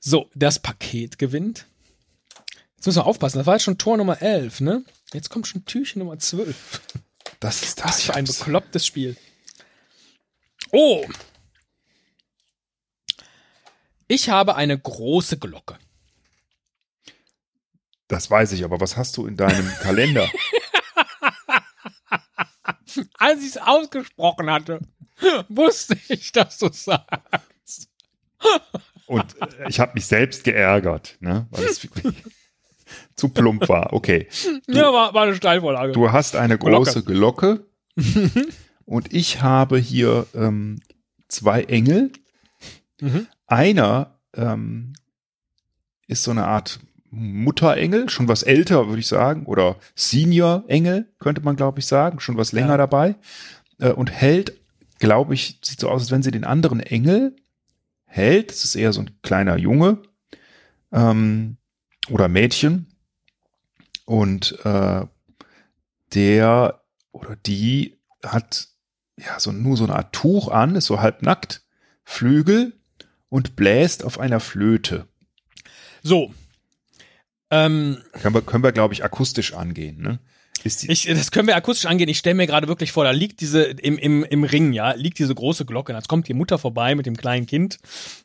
So, 0.00 0.28
das 0.34 0.58
Paket 0.58 1.18
gewinnt. 1.18 1.64
Jetzt 2.76 2.84
müssen 2.86 2.98
wir 2.98 3.06
aufpassen. 3.06 3.38
Das 3.38 3.46
war 3.46 3.54
jetzt 3.54 3.62
schon 3.64 3.78
Tor 3.78 3.96
Nummer 3.96 4.20
11, 4.20 4.60
ne? 4.60 4.84
Jetzt 5.12 5.30
kommt 5.30 5.46
schon 5.46 5.64
Türchen 5.64 6.00
Nummer 6.00 6.18
12. 6.18 6.80
Das 7.40 7.62
ist 7.62 7.78
Was 7.78 7.96
das. 7.96 8.02
für 8.02 8.14
ein 8.14 8.24
beklopptes 8.24 8.86
Spiel. 8.86 9.16
Oh! 10.72 11.06
Ich 14.06 14.28
habe 14.30 14.56
eine 14.56 14.78
große 14.78 15.38
Glocke. 15.38 15.78
Das 18.08 18.30
weiß 18.30 18.52
ich, 18.52 18.64
aber 18.64 18.80
was 18.80 18.96
hast 18.96 19.16
du 19.16 19.26
in 19.26 19.36
deinem 19.36 19.68
Kalender? 19.80 20.30
Als 23.14 23.40
ich 23.40 23.48
es 23.50 23.58
ausgesprochen 23.58 24.50
hatte, 24.50 24.80
wusste 25.48 25.98
ich, 26.08 26.32
dass 26.32 26.58
du 26.58 26.66
es 26.66 26.84
sagst. 26.84 27.90
Und 29.06 29.40
äh, 29.40 29.68
ich 29.68 29.80
habe 29.80 29.92
mich 29.94 30.06
selbst 30.06 30.44
geärgert, 30.44 31.16
ne? 31.20 31.46
weil 31.50 31.64
es 31.64 31.82
wirklich 31.82 32.14
zu 33.16 33.28
plump 33.28 33.68
war. 33.68 33.92
Okay. 33.92 34.28
Ja, 34.68 34.92
war, 34.92 35.14
war 35.14 35.24
eine 35.24 35.34
Steilvorlage. 35.34 35.92
Du 35.92 36.12
hast 36.12 36.36
eine 36.36 36.58
Glocke. 36.58 36.76
große 36.76 37.02
Glocke 37.04 37.66
und 38.84 39.12
ich 39.12 39.42
habe 39.42 39.78
hier 39.78 40.26
ähm, 40.34 40.80
zwei 41.28 41.62
Engel. 41.64 42.12
Mhm. 43.00 43.26
Einer 43.46 44.18
ähm, 44.34 44.92
ist 46.06 46.22
so 46.22 46.30
eine 46.30 46.46
Art 46.46 46.80
Mutterengel, 47.10 48.08
schon 48.10 48.28
was 48.28 48.42
älter, 48.42 48.88
würde 48.88 49.00
ich 49.00 49.06
sagen, 49.06 49.46
oder 49.46 49.76
Senior-Engel, 49.94 51.06
könnte 51.18 51.40
man, 51.40 51.56
glaube 51.56 51.78
ich, 51.78 51.86
sagen, 51.86 52.20
schon 52.20 52.36
was 52.36 52.52
länger 52.52 52.70
Ja. 52.70 52.76
dabei. 52.76 53.14
Äh, 53.78 53.92
und 53.92 54.10
hält, 54.10 54.52
glaube 54.98 55.32
ich, 55.34 55.58
sieht 55.62 55.80
so 55.80 55.88
aus, 55.88 56.02
als 56.02 56.10
wenn 56.10 56.22
sie 56.22 56.30
den 56.30 56.44
anderen 56.44 56.80
Engel 56.80 57.36
hält. 58.04 58.50
Das 58.50 58.64
ist 58.64 58.74
eher 58.74 58.92
so 58.92 59.00
ein 59.02 59.10
kleiner 59.22 59.56
Junge 59.56 59.98
ähm, 60.92 61.56
oder 62.10 62.28
Mädchen. 62.28 62.86
Und 64.04 64.58
äh, 64.64 65.06
der 66.14 66.80
oder 67.12 67.36
die 67.36 67.98
hat 68.24 68.68
ja 69.18 69.38
so 69.38 69.52
nur 69.52 69.76
so 69.76 69.84
eine 69.84 69.94
Art 69.94 70.14
Tuch 70.14 70.48
an, 70.48 70.76
ist 70.76 70.86
so 70.86 71.00
halb 71.00 71.22
nackt, 71.22 71.62
Flügel 72.04 72.72
und 73.28 73.56
bläst 73.56 74.04
auf 74.04 74.18
einer 74.18 74.40
Flöte. 74.40 75.08
So. 76.02 76.32
Ähm, 77.50 77.98
Können 78.12 78.34
wir, 78.34 78.42
können 78.42 78.64
wir 78.64 78.72
glaube 78.72 78.94
ich, 78.94 79.04
akustisch 79.04 79.54
angehen. 79.54 80.00
Ne? 80.00 80.20
Ich, 80.88 81.06
das 81.06 81.30
können 81.30 81.48
wir 81.48 81.56
akustisch 81.56 81.86
angehen. 81.86 82.08
Ich 82.08 82.18
stelle 82.18 82.34
mir 82.34 82.46
gerade 82.46 82.68
wirklich 82.68 82.92
vor, 82.92 83.04
da 83.04 83.10
liegt 83.10 83.40
diese, 83.40 83.62
im, 83.62 83.98
im, 83.98 84.24
im 84.24 84.44
Ring, 84.44 84.72
ja, 84.72 84.92
liegt 84.92 85.18
diese 85.18 85.34
große 85.34 85.64
Glocke. 85.64 85.92
Und 85.92 85.98
jetzt 85.98 86.08
kommt 86.08 86.28
die 86.28 86.34
Mutter 86.34 86.58
vorbei 86.58 86.94
mit 86.94 87.06
dem 87.06 87.16
kleinen 87.16 87.46
Kind, 87.46 87.78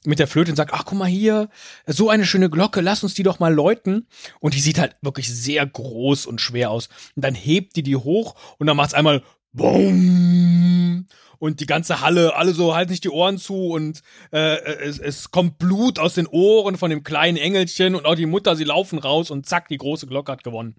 mit 0.05 0.19
der 0.19 0.27
Flöte 0.27 0.51
und 0.51 0.55
sagt, 0.55 0.73
ach, 0.73 0.85
guck 0.85 0.97
mal 0.97 1.07
hier, 1.07 1.49
so 1.85 2.09
eine 2.09 2.25
schöne 2.25 2.49
Glocke, 2.49 2.81
lass 2.81 3.03
uns 3.03 3.13
die 3.13 3.23
doch 3.23 3.39
mal 3.39 3.53
läuten. 3.53 4.07
Und 4.39 4.53
die 4.53 4.59
sieht 4.59 4.79
halt 4.79 4.95
wirklich 5.01 5.33
sehr 5.33 5.65
groß 5.65 6.25
und 6.25 6.41
schwer 6.41 6.71
aus. 6.71 6.89
Und 7.15 7.23
dann 7.23 7.35
hebt 7.35 7.75
die 7.75 7.83
die 7.83 7.95
hoch 7.95 8.35
und 8.57 8.67
dann 8.67 8.77
macht's 8.77 8.93
einmal 8.93 9.23
BOOM! 9.53 11.07
Und 11.43 11.59
die 11.59 11.65
ganze 11.65 11.99
Halle, 11.99 12.37
alle 12.37 12.53
so 12.53 12.73
halten 12.73 12.91
sich 12.91 13.01
die 13.01 13.09
Ohren 13.09 13.37
zu 13.37 13.67
und 13.71 14.01
äh, 14.31 14.63
es, 14.77 14.97
es 14.97 15.29
kommt 15.29 15.57
Blut 15.57 15.99
aus 15.99 16.13
den 16.13 16.25
Ohren 16.25 16.77
von 16.77 16.89
dem 16.89 17.03
kleinen 17.03 17.35
Engelchen 17.35 17.95
und 17.95 18.05
auch 18.05 18.15
die 18.15 18.25
Mutter, 18.25 18.55
sie 18.55 18.63
laufen 18.63 18.97
raus 18.97 19.29
und 19.29 19.45
zack, 19.45 19.67
die 19.67 19.77
große 19.77 20.07
Glocke 20.07 20.31
hat 20.31 20.45
gewonnen. 20.45 20.77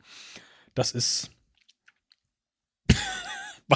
Das 0.75 0.93
ist. 0.93 1.31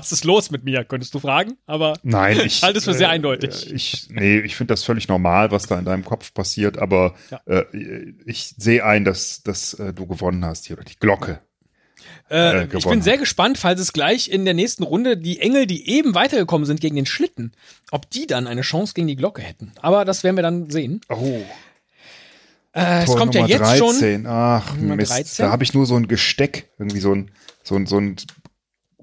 Was 0.01 0.13
ist 0.13 0.25
los 0.25 0.51
mit 0.51 0.65
mir, 0.65 0.85
könntest 0.85 1.13
du 1.15 1.19
fragen? 1.19 1.57
Aber 1.67 1.95
Nein, 2.03 2.41
ich 2.45 2.63
halte 2.63 2.79
es 2.79 2.85
für 2.85 2.95
sehr 2.95 3.09
äh, 3.09 3.13
eindeutig. 3.13 3.73
Ich, 3.73 4.09
nee, 4.11 4.39
ich 4.41 4.55
finde 4.57 4.73
das 4.73 4.85
völlig 4.85 5.09
normal, 5.09 5.51
was 5.51 5.67
da 5.67 5.79
in 5.79 5.85
deinem 5.85 6.05
Kopf 6.05 6.33
passiert, 6.35 6.79
aber 6.79 7.15
Ja. 7.31 7.41
äh, 7.47 7.65
ich 8.25 8.55
sehe 8.57 8.85
ein, 8.85 9.05
dass, 9.05 9.43
dass 9.43 9.75
äh, 9.75 9.93
du 9.93 10.07
gewonnen 10.07 10.45
hast 10.45 10.67
hier, 10.67 10.77
oder 10.77 10.85
die 10.85 10.99
Glocke. 10.99 11.41
Äh, 12.31 12.37
äh, 12.37 12.65
ich 12.65 12.71
gewonnen 12.71 12.91
bin 12.99 13.03
sehr 13.03 13.19
gespannt, 13.19 13.59
falls 13.59 13.81
es 13.81 13.93
gleich 13.93 14.29
in 14.31 14.45
der 14.45 14.55
nächsten 14.55 14.83
Runde 14.85 15.17
die 15.17 15.41
Engel, 15.41 15.67
die 15.67 15.89
eben 15.89 16.15
weitergekommen 16.15 16.67
sind 16.67 16.81
gegen 16.81 16.95
den 16.97 17.07
Schlitten, 17.07 17.53
ob 17.91 18.09
die 18.11 18.27
dann 18.27 18.47
eine 18.47 18.61
Chance 18.63 18.93
gegen 18.95 19.09
die 19.09 19.17
Glocke 19.17 19.43
hätten. 19.43 19.73
Aber 19.83 20.05
das 20.05 20.23
werden 20.25 20.37
wir 20.37 20.43
dann 20.43 20.71
sehen. 20.71 21.01
Oh, 21.09 21.41
Äh, 22.73 23.03
es 23.03 23.17
kommt 23.17 23.35
Nummer 23.35 23.49
ja 23.49 23.57
jetzt 23.59 23.79
schon. 23.79 23.99
13. 23.99 24.27
Ach, 24.27 24.77
Nummer 24.77 24.97
Mist. 24.97 25.11
13? 25.13 25.47
Da 25.47 25.51
habe 25.51 25.65
ich 25.65 25.73
nur 25.75 25.87
so 25.87 25.97
ein 25.97 26.07
Gesteck, 26.07 26.69
irgendwie 26.79 27.01
so 27.01 27.15
ein, 27.15 27.31
so 27.65 27.75
ein, 27.77 27.87
so 27.87 27.99
ein, 27.99 28.17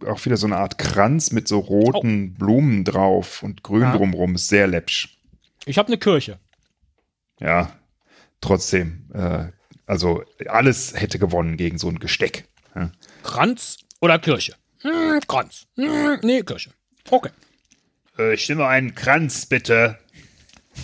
auch 0.05 0.23
wieder 0.25 0.37
so 0.37 0.47
eine 0.47 0.57
Art 0.57 0.77
Kranz 0.77 1.31
mit 1.31 1.47
so 1.47 1.59
roten 1.59 2.33
Blumen 2.33 2.83
drauf 2.83 3.43
und 3.43 3.63
grün 3.63 3.81
Ja. 3.81 3.95
drumrum. 3.97 4.35
Ist 4.35 4.49
sehr 4.49 4.67
läppsch. 4.67 5.17
Ich 5.65 5.77
habe 5.77 5.87
eine 5.87 5.97
Kirche. 5.97 6.39
Ja, 7.39 7.71
trotzdem. 8.41 9.09
Äh, 9.13 9.47
also 9.85 10.23
alles 10.47 10.93
hätte 10.99 11.19
gewonnen 11.19 11.57
gegen 11.57 11.77
so 11.77 11.87
ein 11.89 11.99
Gesteck. 11.99 12.45
Ja. 12.75 12.91
Kranz 13.23 13.77
oder 14.01 14.19
Kirche? 14.19 14.55
Hm, 14.81 15.19
Kranz. 15.27 15.65
Hm, 15.75 16.19
nee, 16.23 16.41
Kirche. 16.43 16.71
Okay. 17.09 17.29
Äh, 18.17 18.33
ich 18.33 18.47
nehme 18.49 18.67
einen 18.67 18.95
Kranz, 18.95 19.45
bitte. 19.45 19.97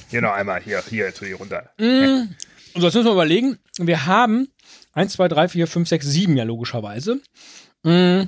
Hier 0.10 0.22
noch 0.22 0.32
einmal, 0.34 0.62
hier, 0.62 0.82
hier, 0.90 1.14
tu 1.14 1.26
die 1.26 1.34
runter. 1.34 1.70
Und 1.78 2.36
so, 2.76 2.84
jetzt 2.86 2.94
müssen 2.96 3.06
wir 3.06 3.12
überlegen. 3.12 3.58
Wir 3.78 4.06
haben 4.06 4.48
1, 4.94 5.14
2, 5.14 5.28
3, 5.28 5.48
4, 5.50 5.68
5, 5.68 5.88
6, 5.90 6.06
7 6.06 6.38
ja 6.38 6.44
logischerweise. 6.46 7.20
Mm. 7.84 8.24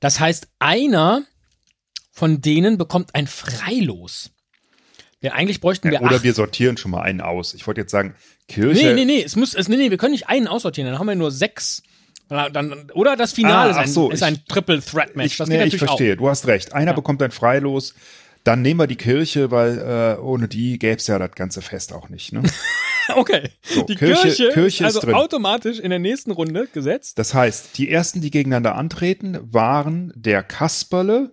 Das 0.00 0.20
heißt, 0.20 0.48
einer 0.58 1.24
von 2.12 2.40
denen 2.40 2.78
bekommt 2.78 3.14
ein 3.14 3.26
Freilos. 3.26 4.30
Denn 5.22 5.32
eigentlich 5.32 5.60
bräuchten 5.60 5.88
wir 5.90 5.94
Ja, 5.94 6.00
oder 6.02 6.16
acht. 6.16 6.22
wir 6.24 6.34
sortieren 6.34 6.76
schon 6.76 6.90
mal 6.90 7.00
einen 7.02 7.20
aus. 7.20 7.54
Ich 7.54 7.66
wollte 7.66 7.80
jetzt 7.80 7.90
sagen, 7.90 8.14
Kirche. 8.46 8.88
Nee, 8.88 8.92
nee, 8.94 9.04
nee, 9.06 9.22
es 9.22 9.36
muss, 9.36 9.54
es, 9.54 9.68
nee, 9.68 9.76
nee, 9.76 9.90
wir 9.90 9.96
können 9.96 10.12
nicht 10.12 10.28
einen 10.28 10.46
aussortieren, 10.48 10.90
dann 10.90 10.98
haben 10.98 11.06
wir 11.08 11.14
nur 11.14 11.30
sechs. 11.30 11.82
Dann, 12.28 12.90
oder 12.94 13.16
das 13.16 13.32
Finale 13.32 13.68
Ah, 13.68 13.82
ist, 13.82 13.88
ein, 13.88 13.88
so, 13.92 14.10
ist 14.10 14.20
ich- 14.20 14.26
ein 14.26 14.44
Triple 14.48 14.82
Threat 14.82 15.14
Match. 15.16 15.32
Ich, 15.32 15.36
Das 15.38 15.48
nee, 15.48 15.58
geht 15.62 15.72
ich 15.74 15.78
verstehe, 15.78 16.16
du 16.16 16.28
hast 16.28 16.46
recht. 16.46 16.72
Einer 16.72 16.90
Ja. 16.92 16.96
bekommt 16.96 17.22
ein 17.22 17.30
Freilos. 17.30 17.94
Dann 18.44 18.60
nehmen 18.62 18.80
wir 18.80 18.86
die 18.86 18.96
Kirche, 18.96 19.50
weil 19.50 19.78
äh, 20.18 20.20
ohne 20.20 20.48
die 20.48 20.78
gäbe 20.78 20.96
es 20.96 21.06
ja 21.06 21.18
das 21.18 21.32
ganze 21.32 21.62
Fest 21.62 21.92
auch 21.94 22.08
nicht. 22.10 22.32
Ne? 22.32 22.42
Okay. 23.16 23.50
die 23.88 23.94
Kirche- 23.96 24.22
Kirche, 24.22 24.50
Kirche 24.52 24.84
ist 24.84 24.96
also 24.96 25.00
drin. 25.00 25.14
automatisch 25.14 25.78
in 25.78 25.90
der 25.90 25.98
nächsten 25.98 26.30
Runde 26.30 26.66
gesetzt. 26.72 27.18
Das 27.18 27.34
heißt, 27.34 27.76
die 27.78 27.90
ersten, 27.90 28.20
die 28.20 28.30
gegeneinander 28.30 28.74
antreten, 28.76 29.38
waren 29.52 30.12
der 30.16 30.42
Kasperle 30.42 31.30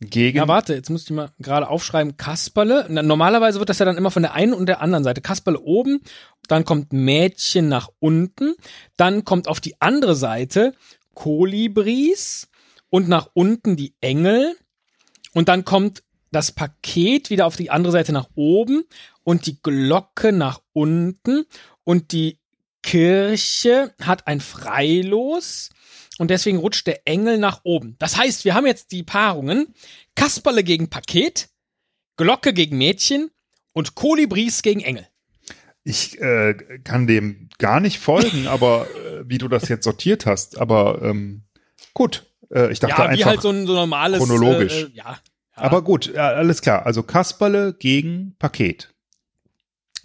gegen. 0.00 0.38
Ja, 0.38 0.48
warte, 0.48 0.74
jetzt 0.74 0.88
muss 0.90 1.04
ich 1.04 1.10
mal 1.10 1.30
gerade 1.38 1.68
aufschreiben, 1.68 2.16
Kasperle. 2.16 2.86
Na, 2.88 3.02
Normalerweise 3.02 3.58
wird 3.58 3.68
das 3.68 3.78
ja 3.78 3.84
dann 3.86 3.96
immer 3.98 4.10
von 4.10 4.22
der 4.22 4.34
einen 4.34 4.52
und 4.54 4.66
der 4.66 4.80
anderen 4.80 5.04
Seite. 5.04 5.20
Kasperle 5.20 5.60
oben, 5.60 6.00
dann 6.48 6.64
kommt 6.64 6.92
Mädchen 6.92 7.68
nach 7.68 7.88
unten, 7.98 8.54
dann 8.96 9.24
kommt 9.24 9.46
auf 9.48 9.60
die 9.60 9.80
andere 9.80 10.14
Seite 10.16 10.72
Kolibris 11.14 12.48
und 12.88 13.08
nach 13.08 13.28
unten 13.34 13.76
die 13.76 13.94
Engel 14.00 14.56
und 15.32 15.48
dann 15.48 15.64
kommt 15.64 16.02
das 16.32 16.52
Paket 16.52 17.28
wieder 17.30 17.46
auf 17.46 17.56
die 17.56 17.70
andere 17.70 17.92
Seite 17.92 18.12
nach 18.12 18.28
oben 18.34 18.84
und 19.30 19.46
die 19.46 19.62
Glocke 19.62 20.32
nach 20.32 20.60
unten 20.72 21.46
und 21.84 22.10
die 22.10 22.40
Kirche 22.82 23.94
hat 24.00 24.26
ein 24.26 24.40
Freilos 24.40 25.70
und 26.18 26.32
deswegen 26.32 26.58
rutscht 26.58 26.88
der 26.88 27.06
Engel 27.06 27.38
nach 27.38 27.60
oben. 27.62 27.94
Das 28.00 28.16
heißt, 28.16 28.44
wir 28.44 28.54
haben 28.54 28.66
jetzt 28.66 28.90
die 28.90 29.04
Paarungen 29.04 29.72
Kasperle 30.16 30.64
gegen 30.64 30.90
Paket, 30.90 31.48
Glocke 32.16 32.52
gegen 32.52 32.76
Mädchen 32.76 33.30
und 33.72 33.94
Kolibris 33.94 34.62
gegen 34.62 34.80
Engel. 34.80 35.06
Ich 35.84 36.20
äh, 36.20 36.54
kann 36.82 37.06
dem 37.06 37.50
gar 37.58 37.78
nicht 37.78 38.00
folgen, 38.00 38.46
aber 38.48 38.88
äh, 38.88 39.28
wie 39.28 39.38
du 39.38 39.46
das 39.46 39.68
jetzt 39.68 39.84
sortiert 39.84 40.26
hast. 40.26 40.58
Aber 40.58 41.02
ähm, 41.02 41.42
gut, 41.94 42.26
äh, 42.52 42.72
ich 42.72 42.80
dachte 42.80 43.00
ja, 43.00 43.08
wie 43.10 43.12
einfach. 43.12 43.26
halt 43.26 43.42
so 43.42 43.50
ein 43.50 43.68
so 43.68 43.74
normales 43.74 44.18
chronologisch. 44.18 44.74
Äh, 44.74 44.86
äh, 44.86 44.90
ja, 44.94 45.04
ja. 45.04 45.18
aber 45.54 45.82
gut, 45.82 46.16
alles 46.16 46.62
klar. 46.62 46.84
Also 46.84 47.04
Kasperle 47.04 47.74
gegen 47.78 48.34
Paket. 48.40 48.89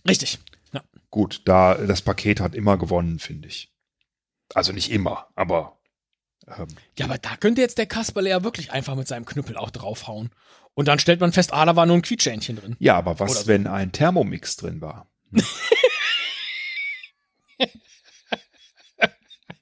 Richtig. 0.08 0.40
Ja. 0.74 0.84
Gut, 1.10 1.42
da 1.46 1.76
das 1.76 2.02
Paket 2.02 2.40
hat 2.40 2.56
immer 2.56 2.78
gewonnen, 2.78 3.20
finde 3.20 3.48
ich. 3.48 3.72
Also 4.54 4.72
nicht 4.72 4.92
immer, 4.92 5.28
aber 5.36 5.80
ähm, 6.48 6.68
ja, 6.98 7.06
aber 7.06 7.18
da 7.18 7.36
könnte 7.38 7.62
jetzt 7.62 7.78
der 7.78 7.88
Kasperle 7.88 8.30
ja 8.30 8.44
wirklich 8.44 8.72
einfach 8.72 8.96
mit 8.96 9.08
seinem 9.08 9.26
Knüppel 9.26 9.58
auch 9.58 9.72
draufhauen. 9.72 10.30
Und 10.74 10.88
dann 10.88 11.00
stellt 11.00 11.22
man 11.22 11.32
fest, 11.32 11.54
ah, 11.54 11.66
da 11.66 11.76
war 11.76 11.86
nur 11.86 11.96
ein 11.96 12.02
Quietschähnchen 12.02 12.58
drin. 12.58 12.76
ja, 12.80 12.96
aber 12.96 13.20
was, 13.20 13.42
so. 13.42 13.48
wenn 13.48 13.66
ein 13.68 13.92
Thermomix 13.92 14.58
drin 14.58 14.82
war? 14.82 15.08
Hm? 15.32 15.42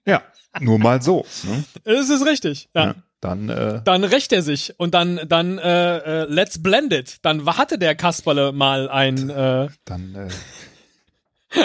ja, 0.06 0.24
nur 0.60 0.80
mal 0.80 1.02
so. 1.02 1.26
Ne? 1.44 1.64
Das 1.84 2.10
ist 2.10 2.26
richtig. 2.26 2.70
Ja. 2.74 2.86
Ja, 2.86 2.96
dann 3.24 3.50
äh, 3.50 3.82
Dann 3.84 4.04
rächt 4.04 4.32
er 4.34 4.42
sich 4.42 4.74
und 4.80 4.94
dann, 4.94 5.20
dann 5.28 5.58
äh, 5.58 5.98
äh, 5.98 6.26
let's 6.30 6.62
blend 6.62 6.94
it. 6.94 7.18
Dann 7.22 7.46
hatte 7.46 7.78
der 7.78 7.96
Kasperle 7.96 8.52
mal 8.52 8.90
ein, 8.90 9.30
äh, 9.30 9.68
dann 9.86 10.16
äh, 10.16 10.30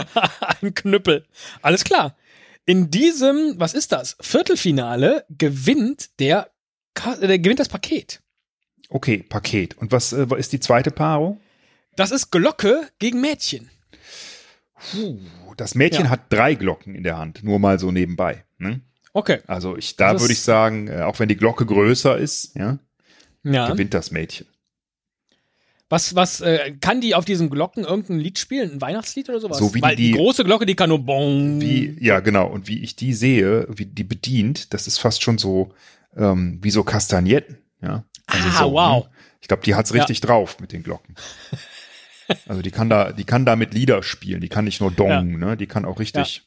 ein 0.62 0.74
Knüppel. 0.74 1.24
Alles 1.62 1.84
klar. 1.84 2.16
In 2.66 2.90
diesem, 2.90 3.54
was 3.58 3.74
ist 3.74 3.92
das? 3.92 4.16
Viertelfinale 4.20 5.24
gewinnt 5.30 6.18
der, 6.20 6.50
Ka 6.94 7.16
der 7.16 7.38
gewinnt 7.38 7.60
das 7.60 7.68
Paket. 7.68 8.20
okay, 8.90 9.22
Paket. 9.22 9.76
Und 9.78 9.92
was 9.92 10.12
äh, 10.12 10.26
ist 10.36 10.52
die 10.52 10.60
zweite 10.60 10.90
Paarung? 10.90 11.40
Das 11.96 12.10
ist 12.10 12.30
Glocke 12.30 12.88
gegen 12.98 13.20
Mädchen. 13.20 13.70
Puh, 14.92 15.18
das 15.56 15.74
Mädchen 15.74 16.04
Ja. 16.04 16.10
hat 16.10 16.32
drei 16.32 16.54
Glocken 16.54 16.94
in 16.94 17.02
der 17.02 17.18
Hand, 17.18 17.42
nur 17.42 17.58
mal 17.58 17.78
so 17.78 17.90
nebenbei. 17.90 18.44
Ne? 18.58 18.80
Okay. 19.12 19.40
Also 19.46 19.76
ich, 19.76 19.96
da 19.96 20.12
Das 20.12 20.22
würde 20.22 20.32
ich 20.34 20.40
sagen, 20.42 20.88
äh, 20.88 21.02
auch 21.02 21.18
wenn 21.18 21.28
die 21.28 21.36
Glocke 21.36 21.64
größer 21.66 22.16
ist, 22.18 22.54
ja, 22.56 22.78
Ja. 23.42 23.70
gewinnt 23.70 23.94
das 23.94 24.10
Mädchen. 24.10 24.46
Was, 25.90 26.14
was, 26.14 26.42
äh, 26.42 26.72
kann 26.82 27.00
die 27.00 27.14
auf 27.14 27.24
diesen 27.24 27.48
Glocken 27.48 27.84
irgendein 27.84 28.18
Lied 28.18 28.38
spielen? 28.38 28.72
Ein 28.72 28.80
Weihnachtslied 28.82 29.30
oder 29.30 29.40
sowas? 29.40 29.56
So 29.56 29.74
wie 29.74 29.80
Weil 29.80 29.96
die, 29.96 30.12
die- 30.12 30.18
große 30.18 30.44
Glocke, 30.44 30.66
die 30.66 30.74
kann 30.76 30.90
nur 30.90 30.98
bong. 30.98 31.60
Wie, 31.62 31.96
ja, 31.98 32.20
genau. 32.20 32.46
Und 32.46 32.68
wie 32.68 32.82
ich 32.82 32.94
die 32.94 33.14
sehe, 33.14 33.66
wie 33.70 33.86
die 33.86 34.04
bedient, 34.04 34.74
das 34.74 34.86
ist 34.86 34.98
fast 34.98 35.22
schon 35.22 35.38
so 35.38 35.72
ähm, 36.14 36.58
wie 36.62 36.70
so 36.70 36.84
Kastagnetten. 36.84 37.58
Ja. 37.80 38.04
Also 38.26 38.48
Ah, 38.48 38.58
so, 38.58 38.72
wow. 38.72 39.04
ne? 39.04 39.10
Ich 39.40 39.48
glaube, 39.48 39.62
die 39.62 39.74
hat's 39.74 39.94
richtig 39.94 40.20
drauf 40.20 40.60
mit 40.60 40.72
den 40.72 40.82
Glocken. 40.82 41.14
Also 42.46 42.60
die 42.60 42.70
kann 42.70 42.90
da, 42.90 43.10
die 43.12 43.24
kann 43.24 43.46
damit 43.46 43.72
Lieder 43.72 44.02
spielen. 44.02 44.42
Die 44.42 44.50
kann 44.50 44.66
nicht 44.66 44.82
nur 44.82 44.90
dong, 44.90 45.38
ne? 45.38 45.56
Die 45.56 45.66
kann 45.66 45.86
auch 45.86 45.98
richtig. 45.98 46.46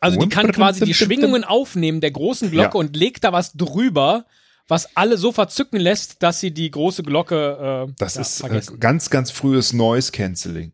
Also 0.00 0.18
die 0.18 0.28
kann 0.28 0.50
quasi 0.52 0.84
die 0.84 0.94
Schwingungen 0.94 1.44
aufnehmen 1.44 2.00
der 2.00 2.10
großen 2.10 2.50
Glocke 2.50 2.76
Ja. 2.78 2.80
und 2.80 2.96
legt 2.96 3.24
da 3.24 3.32
was 3.32 3.52
drüber, 3.52 4.24
was 4.66 4.96
alle 4.96 5.16
so 5.18 5.30
verzücken 5.32 5.78
lässt, 5.78 6.22
dass 6.22 6.40
sie 6.40 6.52
die 6.52 6.70
große 6.70 7.02
Glocke 7.02 7.86
äh, 7.90 7.92
Das 7.98 8.14
ja, 8.14 8.20
ist 8.22 8.38
äh, 8.40 8.46
vergessen. 8.48 8.80
ganz, 8.80 9.10
ganz 9.10 9.30
frühes 9.30 9.72
Noise 9.72 10.10
Cancelling 10.12 10.72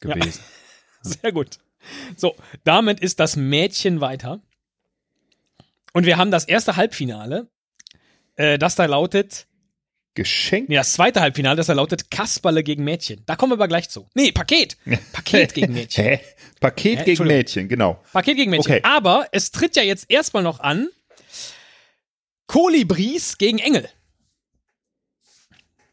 gewesen. 0.00 0.40
Sehr 1.02 1.32
gut. 1.32 1.58
So, 2.16 2.34
damit 2.64 3.00
ist 3.00 3.18
das 3.20 3.36
Mädchen 3.36 4.00
weiter. 4.00 4.40
Und 5.92 6.04
wir 6.04 6.18
haben 6.18 6.30
das 6.30 6.44
erste 6.44 6.76
Halbfinale, 6.76 7.48
äh, 8.34 8.58
das 8.58 8.74
da 8.74 8.84
lautet, 8.84 9.46
Geschenk. 10.16 10.68
nee, 10.68 10.74
das 10.74 10.92
zweite 10.94 11.20
Halbfinale, 11.20 11.56
das 11.56 11.66
da 11.68 11.74
lautet 11.74 12.10
Kasperle 12.10 12.64
gegen 12.64 12.82
Mädchen. 12.82 13.22
Da 13.26 13.36
kommen 13.36 13.52
wir 13.52 13.54
aber 13.56 13.68
gleich 13.68 13.88
zu. 13.88 14.08
Nee, 14.14 14.32
Paket. 14.32 14.76
Paket 15.12 15.54
gegen 15.54 15.72
Mädchen. 15.74 16.04
Hä? 16.04 16.20
Paket 16.58 16.98
Hä? 17.00 17.04
gegen. 17.04 17.24
Mädchen, 17.26 17.68
genau. 17.68 18.02
Paket 18.12 18.36
gegen 18.36 18.50
Mädchen. 18.50 18.72
Okay. 18.72 18.80
Aber 18.82 19.28
es 19.30 19.52
tritt 19.52 19.76
ja 19.76 19.82
jetzt 19.84 20.06
erstmal 20.10 20.42
noch 20.42 20.58
an 20.60 20.88
Kolibris 22.46 23.38
gegen 23.38 23.58
Engel 23.58 23.88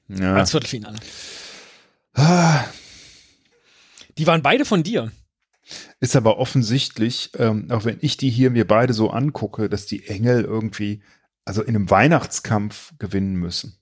Ja. 0.07 0.35
als 0.35 0.51
Viertelfinale. 0.51 0.97
Ah, 2.13 2.63
Die 4.17 4.27
waren 4.27 4.41
beide 4.43 4.65
von 4.65 4.83
dir. 4.83 5.11
Ist 5.99 6.15
aber 6.15 6.37
offensichtlich, 6.37 7.31
ähm, 7.39 7.71
auch 7.71 7.85
wenn 7.85 7.97
ich 8.01 8.17
die 8.17 8.29
hier 8.29 8.51
mir 8.51 8.67
beide 8.67 8.93
so 8.93 9.09
angucke, 9.09 9.69
dass 9.69 9.85
die 9.87 10.07
Engel 10.07 10.43
irgendwie, 10.43 11.01
also 11.45 11.61
in 11.63 11.69
einem 11.75 11.89
Weihnachtskampf 11.89 12.93
gewinnen 12.99 13.33
müssen. 13.35 13.79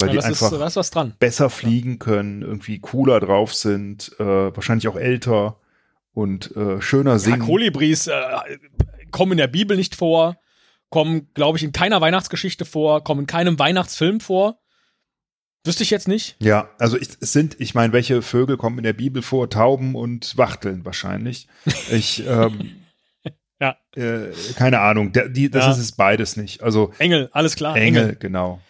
Weil 0.00 0.08
Ja, 0.08 0.20
die 0.20 0.26
einfach 0.26 0.52
ist 0.52 0.76
was 0.76 0.90
dran. 0.90 1.14
besser 1.18 1.50
fliegen 1.50 1.98
können, 1.98 2.42
irgendwie 2.42 2.78
cooler 2.78 3.20
drauf 3.20 3.54
sind, 3.54 4.12
äh, 4.18 4.24
wahrscheinlich 4.24 4.88
auch 4.88 4.96
älter 4.96 5.56
und 6.12 6.54
äh, 6.56 6.80
schöner 6.80 7.12
Ja, 7.12 7.18
singen. 7.18 7.40
Kolibris 7.40 8.06
äh, 8.06 8.12
kommen 9.10 9.32
in 9.32 9.38
der 9.38 9.46
Bibel 9.48 9.76
nicht 9.76 9.94
vor, 9.94 10.36
kommen, 10.88 11.28
glaube 11.34 11.58
ich, 11.58 11.64
in 11.64 11.72
keiner 11.72 12.00
Weihnachtsgeschichte 12.00 12.64
vor, 12.64 13.04
kommen 13.04 13.22
in 13.22 13.26
keinem 13.26 13.58
Weihnachtsfilm 13.58 14.20
vor. 14.20 14.58
Wüsste 15.64 15.82
ich 15.82 15.90
jetzt 15.90 16.08
nicht. 16.08 16.36
Ja, 16.40 16.70
also 16.78 16.96
ich, 16.96 17.08
es 17.20 17.32
sind, 17.34 17.60
ich 17.60 17.74
meine, 17.74 17.92
welche 17.92 18.22
Vögel 18.22 18.56
kommen 18.56 18.78
in 18.78 18.84
der 18.84 18.94
Bibel 18.94 19.20
vor? 19.20 19.50
Tauben 19.50 19.94
und 19.94 20.36
Wachteln 20.38 20.84
wahrscheinlich. 20.84 21.48
Ich, 21.90 22.26
ähm, 22.26 22.76
Ja. 23.60 23.76
Äh, 23.94 24.32
keine 24.56 24.80
Ahnung, 24.80 25.12
der, 25.12 25.28
die, 25.28 25.50
das 25.50 25.66
Ja. 25.66 25.72
ist 25.72 25.78
es 25.78 25.92
beides 25.92 26.38
nicht. 26.38 26.62
Also 26.62 26.92
Engel, 26.98 27.28
alles 27.32 27.56
klar. 27.56 27.76
Engel, 27.76 28.16
genau. 28.18 28.60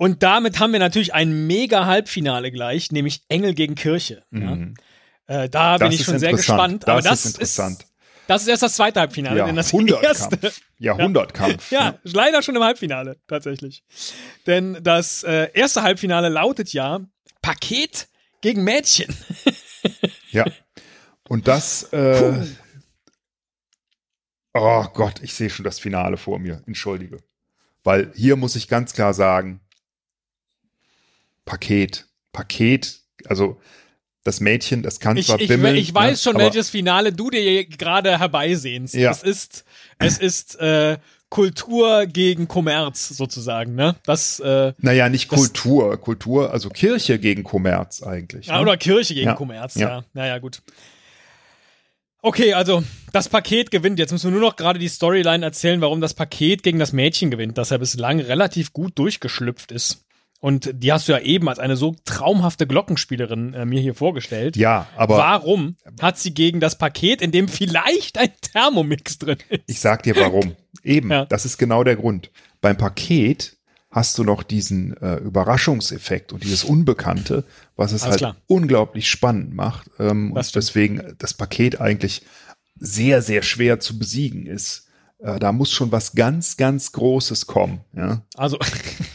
Und 0.00 0.22
damit 0.22 0.58
haben 0.60 0.72
wir 0.72 0.80
natürlich 0.80 1.12
ein 1.12 1.46
mega 1.46 1.84
Halbfinale 1.84 2.50
gleich, 2.50 2.90
nämlich 2.90 3.20
Engel 3.28 3.52
gegen 3.52 3.74
Kirche. 3.74 4.22
Mhm. 4.30 4.74
Ja. 5.28 5.42
Äh, 5.42 5.50
da 5.50 5.76
bin 5.76 5.88
Das 5.88 5.94
ich 5.94 6.00
ist 6.00 6.06
schon 6.06 6.18
sehr 6.18 6.32
gespannt. 6.32 6.84
Das 6.84 6.88
aber 6.88 6.98
ist 7.00 7.06
das 7.06 7.26
interessant. 7.26 7.82
Ist, 7.82 7.92
das 8.26 8.42
ist 8.42 8.48
erst 8.48 8.62
das 8.62 8.76
zweite 8.76 9.00
Halbfinale, 9.00 9.44
denn 9.44 9.56
das 9.56 9.74
erste. 9.74 9.84
Jahrhundertkampf. 9.98 10.70
Jahrhundertkampf. 10.78 11.70
Ja, 11.70 11.98
leider 12.04 12.40
schon 12.40 12.56
im 12.56 12.64
Halbfinale, 12.64 13.18
tatsächlich. 13.28 13.84
Denn 14.46 14.78
das 14.82 15.22
äh, 15.22 15.50
erste 15.52 15.82
Halbfinale 15.82 16.30
lautet 16.30 16.72
ja 16.72 17.00
Paket 17.42 18.08
gegen 18.40 18.64
Mädchen. 18.64 19.14
Ja. 20.30 20.44
Und 21.28 21.48
das, 21.48 21.92
äh, 21.92 22.46
oh 24.54 24.84
Gott, 24.94 25.20
ich 25.22 25.34
sehe 25.34 25.50
schon 25.50 25.64
das 25.64 25.80
Finale 25.80 26.16
vor 26.16 26.38
mir. 26.38 26.62
Entschuldige. 26.66 27.18
Weil 27.82 28.12
hier 28.14 28.36
muss 28.36 28.54
ich 28.54 28.68
ganz 28.68 28.92
klar 28.92 29.12
sagen, 29.12 29.60
Paket, 31.44 32.06
Paket, 32.32 33.00
also 33.26 33.60
das 34.24 34.40
Mädchen, 34.40 34.82
das 34.82 35.00
kann 35.00 35.16
Ich, 35.16 35.26
zwar 35.26 35.40
ich, 35.40 35.48
bimmeln. 35.48 35.76
ich 35.76 35.94
weiß 35.94 36.24
ne, 36.24 36.30
schon, 36.32 36.38
welches 36.40 36.68
Finale 36.70 37.12
du 37.12 37.30
dir 37.30 37.64
gerade 37.66 38.18
herbeisehnst. 38.18 38.94
Ja. 38.94 39.10
Es 39.10 39.22
ist, 39.22 39.64
es 39.98 40.18
ist 40.18 40.60
äh, 40.60 40.98
Kultur 41.30 42.06
gegen 42.06 42.46
Kommerz 42.48 43.08
sozusagen, 43.08 43.74
ne? 43.76 43.94
Das, 44.04 44.40
äh, 44.40 44.74
Naja, 44.78 45.08
nicht 45.08 45.28
Kultur. 45.28 45.96
Kultur, 45.98 46.52
also 46.52 46.68
Kirche 46.68 47.18
gegen 47.18 47.44
Kommerz 47.44 48.02
eigentlich. 48.02 48.46
ja, 48.46 48.56
ne? 48.56 48.62
oder 48.62 48.76
Kirche 48.76 49.14
gegen 49.14 49.28
Ja. 49.28 49.34
Kommerz, 49.34 49.76
Ja. 49.76 49.88
ja. 49.88 50.04
Naja, 50.12 50.38
gut. 50.38 50.60
Okay, 52.22 52.52
also 52.52 52.82
das 53.12 53.30
Paket 53.30 53.70
gewinnt. 53.70 53.98
Jetzt 53.98 54.12
müssen 54.12 54.24
wir 54.30 54.38
nur 54.38 54.46
noch 54.50 54.56
gerade 54.56 54.78
die 54.78 54.88
Storyline 54.88 55.42
erzählen, 55.44 55.80
warum 55.80 56.02
das 56.02 56.12
Paket 56.12 56.62
gegen 56.62 56.78
das 56.78 56.92
Mädchen 56.92 57.30
gewinnt, 57.30 57.56
das 57.56 57.70
ja 57.70 57.78
bislang 57.78 58.20
relativ 58.20 58.74
gut 58.74 58.98
durchgeschlüpft 58.98 59.72
ist. 59.72 60.04
Und 60.40 60.70
die 60.74 60.90
hast 60.90 61.06
du 61.06 61.12
ja 61.12 61.18
eben 61.18 61.48
als 61.50 61.58
eine 61.58 61.76
so 61.76 61.94
traumhafte 62.06 62.66
Glockenspielerin 62.66 63.52
äh, 63.52 63.66
mir 63.66 63.80
hier 63.80 63.94
vorgestellt. 63.94 64.56
Ja, 64.56 64.86
aber 64.96 65.18
Warum 65.18 65.76
hat 66.00 66.18
sie 66.18 66.32
gegen 66.32 66.60
das 66.60 66.78
Paket, 66.78 67.20
in 67.20 67.30
dem 67.30 67.46
vielleicht 67.46 68.16
ein 68.16 68.30
Thermomix 68.40 69.18
drin 69.18 69.36
ist? 69.50 69.60
ich 69.66 69.80
sag 69.80 70.02
dir 70.02 70.16
warum. 70.16 70.56
Eben, 70.82 71.10
Ja. 71.10 71.26
das 71.26 71.44
ist 71.44 71.58
genau 71.58 71.84
der 71.84 71.96
Grund. 71.96 72.30
Beim 72.62 72.76
Paket 72.78 73.58
hast 73.90 74.16
du 74.16 74.24
noch 74.24 74.42
diesen 74.42 74.96
äh, 75.02 75.16
Überraschungseffekt 75.16 76.32
und 76.32 76.42
dieses 76.44 76.64
Unbekannte, 76.64 77.44
was 77.76 77.92
es 77.92 78.02
Alles 78.04 78.12
halt 78.12 78.18
klar. 78.20 78.36
unglaublich 78.46 79.10
spannend 79.10 79.54
macht. 79.54 79.90
Ähm, 79.98 80.32
und 80.32 80.42
stimmt. 80.42 80.56
deswegen 80.64 81.14
das 81.18 81.34
Paket 81.34 81.80
eigentlich 81.82 82.22
sehr, 82.78 83.20
sehr 83.20 83.42
schwer 83.42 83.78
zu 83.80 83.98
besiegen 83.98 84.46
ist. 84.46 84.86
Äh, 85.22 85.38
da 85.38 85.52
muss 85.52 85.70
schon 85.70 85.92
was 85.92 86.12
ganz, 86.12 86.56
ganz 86.56 86.92
Großes 86.92 87.46
kommen, 87.46 87.80
ja, 87.94 88.22
Also, 88.36 88.58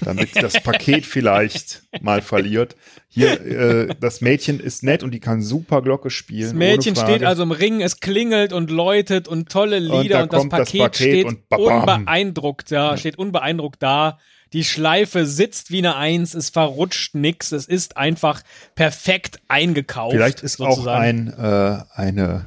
damit 0.02 0.36
das 0.36 0.62
Paket 0.62 1.06
vielleicht 1.06 1.82
mal 2.02 2.22
verliert. 2.22 2.76
Hier, 3.08 3.42
äh, 3.42 3.96
das 4.00 4.22
Mädchen 4.22 4.60
ist 4.60 4.84
nett 4.84 5.02
und 5.02 5.12
die 5.12 5.20
kann 5.20 5.42
super 5.42 5.82
Glocke 5.82 6.12
spielen. 6.12 6.50
das 6.50 6.54
Mädchen 6.54 6.96
steht 6.96 7.24
also 7.24 7.42
im 7.42 7.52
Ring, 7.52 7.82
es 7.82 8.02
klingelt 8.02 8.54
und 8.54 8.70
läutet 8.70 9.28
und 9.28 9.50
tolle 9.50 9.80
Lieder 9.80 10.18
da 10.18 10.24
und, 10.24 10.34
das, 10.34 10.40
kommt 10.42 10.54
das 10.54 10.60
Paket 10.60 10.82
Paket 10.82 10.96
steht 10.96 11.26
und 11.26 11.40
unbeeindruckt, 11.50 12.70
ja, 12.70 12.98
steht 12.98 13.18
unbeeindruckt 13.18 13.82
da. 13.82 14.20
Die 14.54 14.64
Schleife 14.64 15.26
sitzt 15.26 15.72
wie 15.72 15.80
eine 15.80 15.96
Eins, 15.96 16.36
es 16.36 16.50
verrutscht 16.50 17.16
nix, 17.16 17.52
es 17.52 17.66
ist 17.66 17.98
einfach 17.98 18.44
perfekt 18.76 19.40
eingekauft. 19.48 20.14
Vielleicht 20.14 20.44
ist 20.44 20.62
auch 20.62 20.76
sozusagen. 20.76 21.34
ein, 21.34 21.34
äh, 21.38 21.84
eine, 21.94 22.46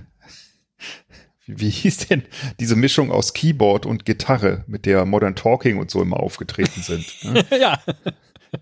wie, 1.49 1.71
hieß 1.71 2.09
denn 2.09 2.23
diese 2.61 2.77
Mischung 2.77 3.11
aus 3.11 3.33
Keyboard 3.35 3.87
und 3.87 4.05
Gitarre, 4.05 4.65
mit 4.67 4.87
der 4.87 5.05
Modern 5.05 5.35
Talking 5.35 5.79
und 5.79 5.91
so 5.91 6.03
immer 6.03 6.21
aufgetreten 6.21 6.83
sind. 6.83 7.07
ne? 7.25 7.45
ja, 7.61 7.81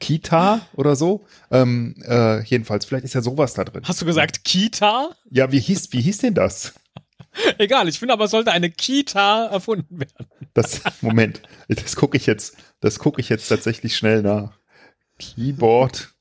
Kita 0.00 0.66
oder 0.74 0.96
so. 0.96 1.26
Ähm, 1.50 1.94
äh, 2.02 2.42
jedenfalls, 2.44 2.84
vielleicht 2.84 3.04
ist 3.04 3.14
ja 3.14 3.22
sowas 3.22 3.54
da 3.54 3.64
drin. 3.64 3.82
hast 3.84 4.00
du 4.00 4.06
gesagt 4.06 4.44
Kita? 4.44 5.10
Ja, 5.30 5.52
wie 5.52 5.60
hieß, 5.60 5.92
wie 5.92 6.00
hieß 6.00 6.18
denn 6.18 6.34
das? 6.34 6.74
Egal, 7.58 7.88
ich 7.88 7.98
finde 7.98 8.14
aber, 8.14 8.24
es 8.24 8.30
sollte 8.30 8.52
eine 8.52 8.70
Kita 8.70 9.46
erfunden 9.46 10.00
werden. 10.00 10.26
Das, 10.54 10.80
Moment, 11.00 11.42
das 11.68 11.96
gucke 11.96 12.16
ich 12.16 12.26
jetzt, 12.26 12.56
das 12.80 12.98
gucke 12.98 13.20
ich 13.20 13.28
jetzt 13.28 13.48
tatsächlich 13.48 13.96
schnell 13.96 14.22
nach. 14.22 14.58
Keyboard. 15.18 16.14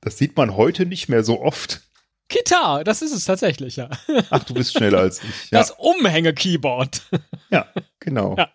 Das 0.00 0.18
sieht 0.18 0.36
man 0.36 0.56
heute 0.56 0.86
nicht 0.86 1.08
mehr 1.08 1.24
so 1.24 1.40
oft. 1.40 1.82
Kita, 2.32 2.82
das 2.84 3.02
ist 3.02 3.12
es 3.12 3.24
tatsächlich, 3.24 3.76
ja. 3.76 3.90
Ach, 4.30 4.42
du 4.44 4.54
bist 4.54 4.72
schneller 4.76 4.98
als 5.00 5.18
ich. 5.22 5.50
Ja, 5.50 5.58
Das 5.58 5.70
Umhänge-Keyboard. 5.78 7.02
ja 7.50 7.66
genau. 8.00 8.36
Ja. 8.36 8.50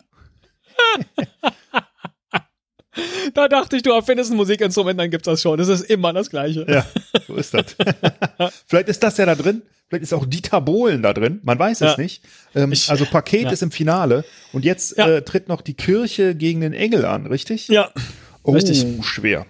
Da 3.32 3.46
dachte 3.48 3.76
ich, 3.76 3.82
du 3.82 3.90
erfindest 3.92 4.32
ein 4.32 4.36
Musikinstrument, 4.36 4.98
dann 4.98 5.10
gibt's 5.10 5.26
das 5.26 5.40
schon. 5.40 5.56
Das 5.58 5.68
ist 5.68 5.82
immer 5.82 6.12
das 6.12 6.30
Gleiche. 6.30 6.66
Ja, 6.68 6.84
so 7.28 7.36
ist 7.36 7.54
das. 7.54 7.76
Vielleicht 8.66 8.88
ist 8.88 9.02
das 9.02 9.16
ja 9.18 9.26
da 9.26 9.36
drin. 9.36 9.62
Vielleicht 9.88 10.02
ist 10.02 10.12
auch 10.12 10.26
Dieter 10.26 10.60
Bohlen 10.60 11.02
da 11.02 11.12
drin. 11.12 11.38
Man 11.44 11.58
weiß 11.58 11.80
es 11.82 11.92
Ja. 11.96 11.96
nicht. 12.02 12.24
Ähm, 12.56 12.72
Ich- 12.72 12.90
also 12.90 13.04
Paket 13.06 13.42
ja. 13.44 13.50
ist 13.50 13.62
im 13.62 13.70
Finale. 13.70 14.24
Und 14.52 14.64
jetzt 14.64 14.98
äh, 14.98 15.22
tritt 15.22 15.48
noch 15.48 15.60
die 15.62 15.74
Kirche 15.74 16.34
gegen 16.34 16.60
den 16.60 16.72
Engel 16.72 17.04
an, 17.04 17.26
richtig? 17.26 17.68
Ja. 17.68 17.90
Oh, 18.42 18.52
richtig. 18.52 18.84
schwer. 19.02 19.46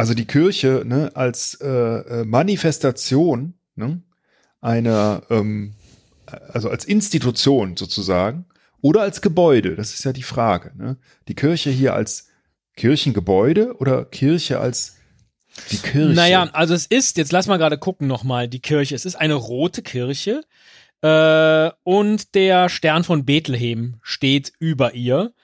Also 0.00 0.14
die 0.14 0.24
Kirche 0.24 0.82
ne, 0.86 1.10
als 1.12 1.58
äh, 1.60 1.68
äh, 1.68 2.24
Manifestation 2.24 3.52
ne, 3.74 4.00
einer, 4.62 5.24
ähm, 5.28 5.74
also 6.24 6.70
als 6.70 6.86
Institution 6.86 7.76
sozusagen 7.76 8.46
oder 8.80 9.02
als 9.02 9.20
Gebäude, 9.20 9.76
das 9.76 9.92
ist 9.92 10.06
ja 10.06 10.14
die 10.14 10.22
Frage. 10.22 10.72
Ne? 10.74 10.96
Die 11.28 11.34
Kirche 11.34 11.68
hier 11.68 11.92
als 11.92 12.28
Kirchengebäude 12.76 13.76
oder 13.76 14.06
Kirche 14.06 14.58
als 14.58 14.96
die 15.70 15.76
Kirche? 15.76 16.14
Naja, 16.14 16.48
also 16.54 16.72
es 16.72 16.86
ist, 16.86 17.18
jetzt 17.18 17.32
lass 17.32 17.46
mal 17.46 17.58
gerade 17.58 17.76
gucken 17.76 18.06
nochmal, 18.06 18.48
die 18.48 18.60
Kirche. 18.60 18.94
Es 18.94 19.04
ist 19.04 19.16
eine 19.16 19.34
rote 19.34 19.82
Kirche 19.82 20.44
äh, 21.02 21.70
und 21.82 22.34
der 22.34 22.70
Stern 22.70 23.04
von 23.04 23.26
Bethlehem 23.26 23.96
steht 24.00 24.54
über 24.60 24.94
ihr. 24.94 25.34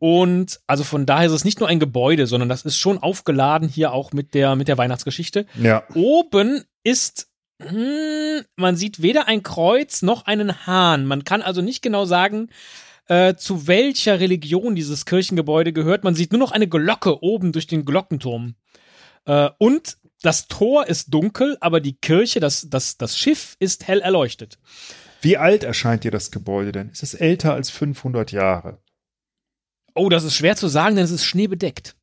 Und 0.00 0.60
also 0.66 0.82
von 0.82 1.04
daher 1.04 1.26
ist 1.26 1.32
es 1.34 1.44
nicht 1.44 1.60
nur 1.60 1.68
ein 1.68 1.78
Gebäude, 1.78 2.26
sondern 2.26 2.48
das 2.48 2.62
ist 2.62 2.78
schon 2.78 2.96
aufgeladen 2.96 3.68
hier 3.68 3.92
auch 3.92 4.14
mit 4.14 4.32
der, 4.32 4.56
mit 4.56 4.66
der 4.66 4.78
Weihnachtsgeschichte. 4.78 5.44
Ja, 5.60 5.84
Oben 5.94 6.64
ist, 6.82 7.28
hm, 7.62 8.42
man 8.56 8.76
sieht 8.76 9.02
weder 9.02 9.28
ein 9.28 9.42
Kreuz 9.42 10.00
noch 10.00 10.24
einen 10.24 10.66
Hahn. 10.66 11.04
Man 11.04 11.24
kann 11.24 11.42
also 11.42 11.60
nicht 11.60 11.82
genau 11.82 12.06
sagen, 12.06 12.48
äh, 13.08 13.34
zu 13.34 13.66
welcher 13.66 14.20
Religion 14.20 14.74
dieses 14.74 15.04
Kirchengebäude 15.04 15.74
gehört. 15.74 16.02
Man 16.02 16.14
sieht 16.14 16.32
nur 16.32 16.38
noch 16.38 16.52
eine 16.52 16.66
Glocke 16.66 17.22
oben 17.22 17.52
durch 17.52 17.66
den 17.66 17.84
Glockenturm. 17.84 18.54
Äh, 19.26 19.50
und 19.58 19.98
das 20.22 20.48
Tor 20.48 20.86
ist 20.86 21.12
dunkel, 21.12 21.58
aber 21.60 21.80
die 21.80 21.98
Kirche, 21.98 22.40
das, 22.40 22.70
das, 22.70 22.96
das 22.96 23.18
Schiff 23.18 23.54
ist 23.58 23.86
hell 23.86 24.00
erleuchtet. 24.00 24.58
wie 25.20 25.36
alt 25.36 25.62
erscheint 25.62 26.04
dir 26.04 26.10
das 26.10 26.30
Gebäude 26.30 26.72
denn? 26.72 26.88
Ist 26.88 27.02
es 27.02 27.12
älter 27.12 27.52
als 27.52 27.68
500 27.68 28.32
Jahre? 28.32 28.78
Oh, 30.00 30.08
das 30.08 30.24
ist 30.24 30.34
schwer 30.34 30.56
zu 30.56 30.68
sagen, 30.68 30.96
denn 30.96 31.04
es 31.04 31.10
ist 31.10 31.26
schneebedeckt. 31.26 31.94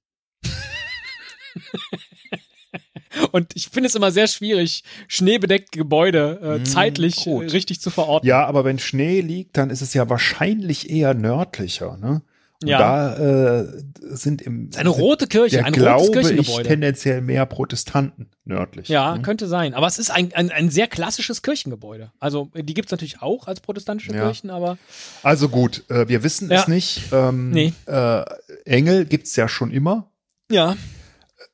Und 3.31 3.55
ich 3.55 3.69
finde 3.69 3.87
es 3.87 3.95
immer 3.95 4.11
sehr 4.11 4.27
schwierig, 4.27 4.83
schneebedeckte 5.07 5.79
Gebäude 5.79 6.39
äh, 6.43 6.59
Mm, 6.59 6.65
zeitlich 6.65 7.15
gut. 7.15 7.51
richtig 7.51 7.81
zu 7.81 7.89
verorten. 7.89 8.27
Ja, 8.27 8.45
aber 8.45 8.63
wenn 8.63 8.77
Schnee 8.77 9.21
liegt, 9.21 9.57
dann 9.57 9.71
ist 9.71 9.81
es 9.81 9.95
ja 9.95 10.07
wahrscheinlich 10.09 10.91
eher 10.91 11.15
nördlicher. 11.15 11.97
Ne? 11.97 12.21
Und 12.63 12.69
Ja. 12.69 12.79
da 12.79 13.59
äh, 13.61 13.67
sind 14.01 14.41
im 14.41 14.63
Es 14.69 14.77
ist 14.77 14.79
eine 14.79 14.89
rote 14.89 15.27
Kirche, 15.27 15.59
ein 15.63 15.75
rotes 15.75 15.81
glaube 15.83 16.05
ich 16.05 16.11
Kirchengebäude. 16.11 16.67
tendenziell 16.67 17.21
mehr 17.21 17.45
Protestanten 17.45 18.31
nördlich. 18.45 18.87
Ja, 18.87 19.15
ne? 19.15 19.21
könnte 19.21 19.47
sein. 19.47 19.75
Aber 19.75 19.85
es 19.85 19.99
ist 19.99 20.09
ein, 20.09 20.33
ein, 20.33 20.49
ein 20.49 20.71
sehr 20.71 20.87
klassisches 20.87 21.43
Kirchengebäude. 21.43 22.11
Also, 22.19 22.49
die 22.55 22.73
gibt 22.73 22.87
es 22.87 22.91
natürlich 22.91 23.21
auch 23.21 23.47
als 23.47 23.59
protestantische 23.59 24.11
Ja. 24.13 24.23
Kirchen, 24.23 24.49
aber 24.49 24.79
Also 25.21 25.49
gut, 25.49 25.83
äh, 25.89 26.07
wir 26.07 26.23
wissen 26.23 26.49
Ja. 26.49 26.61
es 26.61 26.67
nicht. 26.67 27.03
Ähm, 27.11 27.51
Nee. 27.51 27.73
äh, 27.85 28.25
Engel 28.65 29.05
gibt's 29.05 29.35
ja 29.35 29.47
schon 29.47 29.69
immer. 29.71 30.09
ja. 30.51 30.75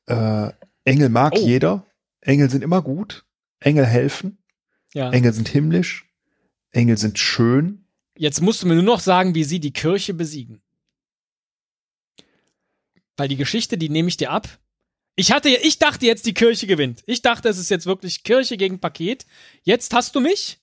Äh, 0.06 0.50
Engel 0.84 1.08
mag 1.08 1.34
Oh. 1.36 1.46
jeder. 1.46 1.84
Engel 2.20 2.50
sind 2.50 2.62
immer 2.62 2.82
gut. 2.82 3.24
Engel 3.60 3.86
helfen. 3.86 4.38
ja. 4.94 5.10
Engel 5.10 5.32
sind 5.32 5.48
himmlisch. 5.48 6.06
Engel 6.72 6.96
sind 6.98 7.18
schön. 7.18 7.86
Jetzt 8.16 8.40
musst 8.40 8.62
du 8.62 8.66
mir 8.66 8.74
nur 8.74 8.82
noch 8.84 9.00
sagen, 9.00 9.34
wie 9.34 9.44
sie 9.44 9.60
die 9.60 9.72
Kirche 9.72 10.14
besiegen. 10.14 10.60
Weil 13.16 13.28
die 13.28 13.36
Geschichte, 13.36 13.78
die 13.78 13.88
nehme 13.88 14.08
ich 14.08 14.16
dir 14.16 14.30
ab. 14.30 14.48
Ich 15.16 15.30
hatte, 15.30 15.48
ich 15.48 15.78
dachte 15.78 16.06
jetzt, 16.06 16.26
die 16.26 16.34
Kirche 16.34 16.66
gewinnt. 16.66 17.02
Ich 17.06 17.22
dachte, 17.22 17.48
es 17.48 17.58
ist 17.58 17.70
jetzt 17.70 17.86
wirklich 17.86 18.24
Kirche 18.24 18.56
gegen 18.56 18.80
Paket. 18.80 19.26
Jetzt 19.62 19.94
hast 19.94 20.14
du 20.16 20.20
mich. 20.20 20.58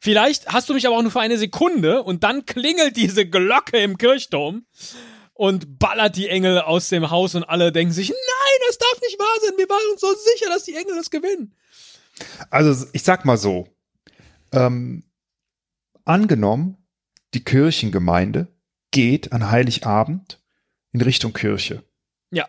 Vielleicht 0.00 0.48
hast 0.52 0.68
du 0.68 0.74
mich 0.74 0.86
aber 0.86 0.98
auch 0.98 1.02
nur 1.02 1.12
für 1.12 1.20
eine 1.20 1.38
Sekunde 1.38 2.02
und 2.02 2.24
dann 2.24 2.44
klingelt 2.44 2.96
diese 2.96 3.26
Glocke 3.26 3.78
im 3.78 3.96
Kirchturm 3.96 4.66
und 5.32 5.78
ballert 5.78 6.16
die 6.16 6.28
Engel 6.28 6.60
aus 6.60 6.88
dem 6.88 7.10
Haus 7.10 7.34
und 7.34 7.44
alle 7.44 7.72
denken 7.72 7.92
sich, 7.92 8.10
nein, 8.10 8.66
das 8.66 8.78
darf 8.78 9.00
nicht 9.00 9.18
wahr 9.18 9.40
sein. 9.42 9.54
Wir 9.56 9.68
waren 9.68 9.92
uns 9.92 10.00
so 10.00 10.08
sicher, 10.08 10.50
dass 10.50 10.64
die 10.64 10.74
Engel 10.74 10.96
das 10.96 11.10
gewinnen. 11.10 11.54
Also 12.50 12.86
ich 12.92 13.02
sag 13.02 13.24
mal 13.24 13.38
so. 13.38 13.68
Ähm, 14.52 15.04
angenommen, 16.04 16.76
die 17.34 17.42
Kirchengemeinde 17.42 18.48
geht 18.90 19.32
an 19.32 19.50
Heiligabend 19.50 20.40
in 20.94 21.00
Richtung 21.02 21.32
Kirche. 21.34 21.82
Ja. 22.30 22.48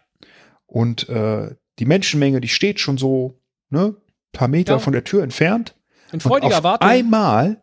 Und 0.65 1.09
äh, 1.09 1.55
die 1.79 1.85
Menschenmenge, 1.85 2.39
die 2.39 2.47
steht 2.47 2.79
schon 2.79 2.97
so, 2.97 3.41
ne, 3.69 3.95
paar 4.31 4.47
Meter 4.47 4.73
Ja. 4.73 4.79
von 4.79 4.93
der 4.93 5.03
Tür 5.03 5.23
entfernt. 5.23 5.75
In 6.11 6.21
freudiger 6.21 6.59
und 6.59 6.65
auf 6.65 6.81
einmal 6.81 7.61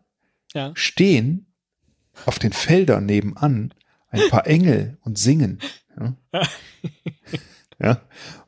Ja. 0.53 0.71
stehen 0.75 1.47
auf 2.25 2.37
den 2.37 2.53
Feldern 2.53 3.05
nebenan 3.07 3.73
ein 4.09 4.29
paar 4.29 4.45
Engel 4.45 4.97
und 5.01 5.17
singen. 5.17 5.59
Ja. 5.99 6.15
ja. 7.79 8.01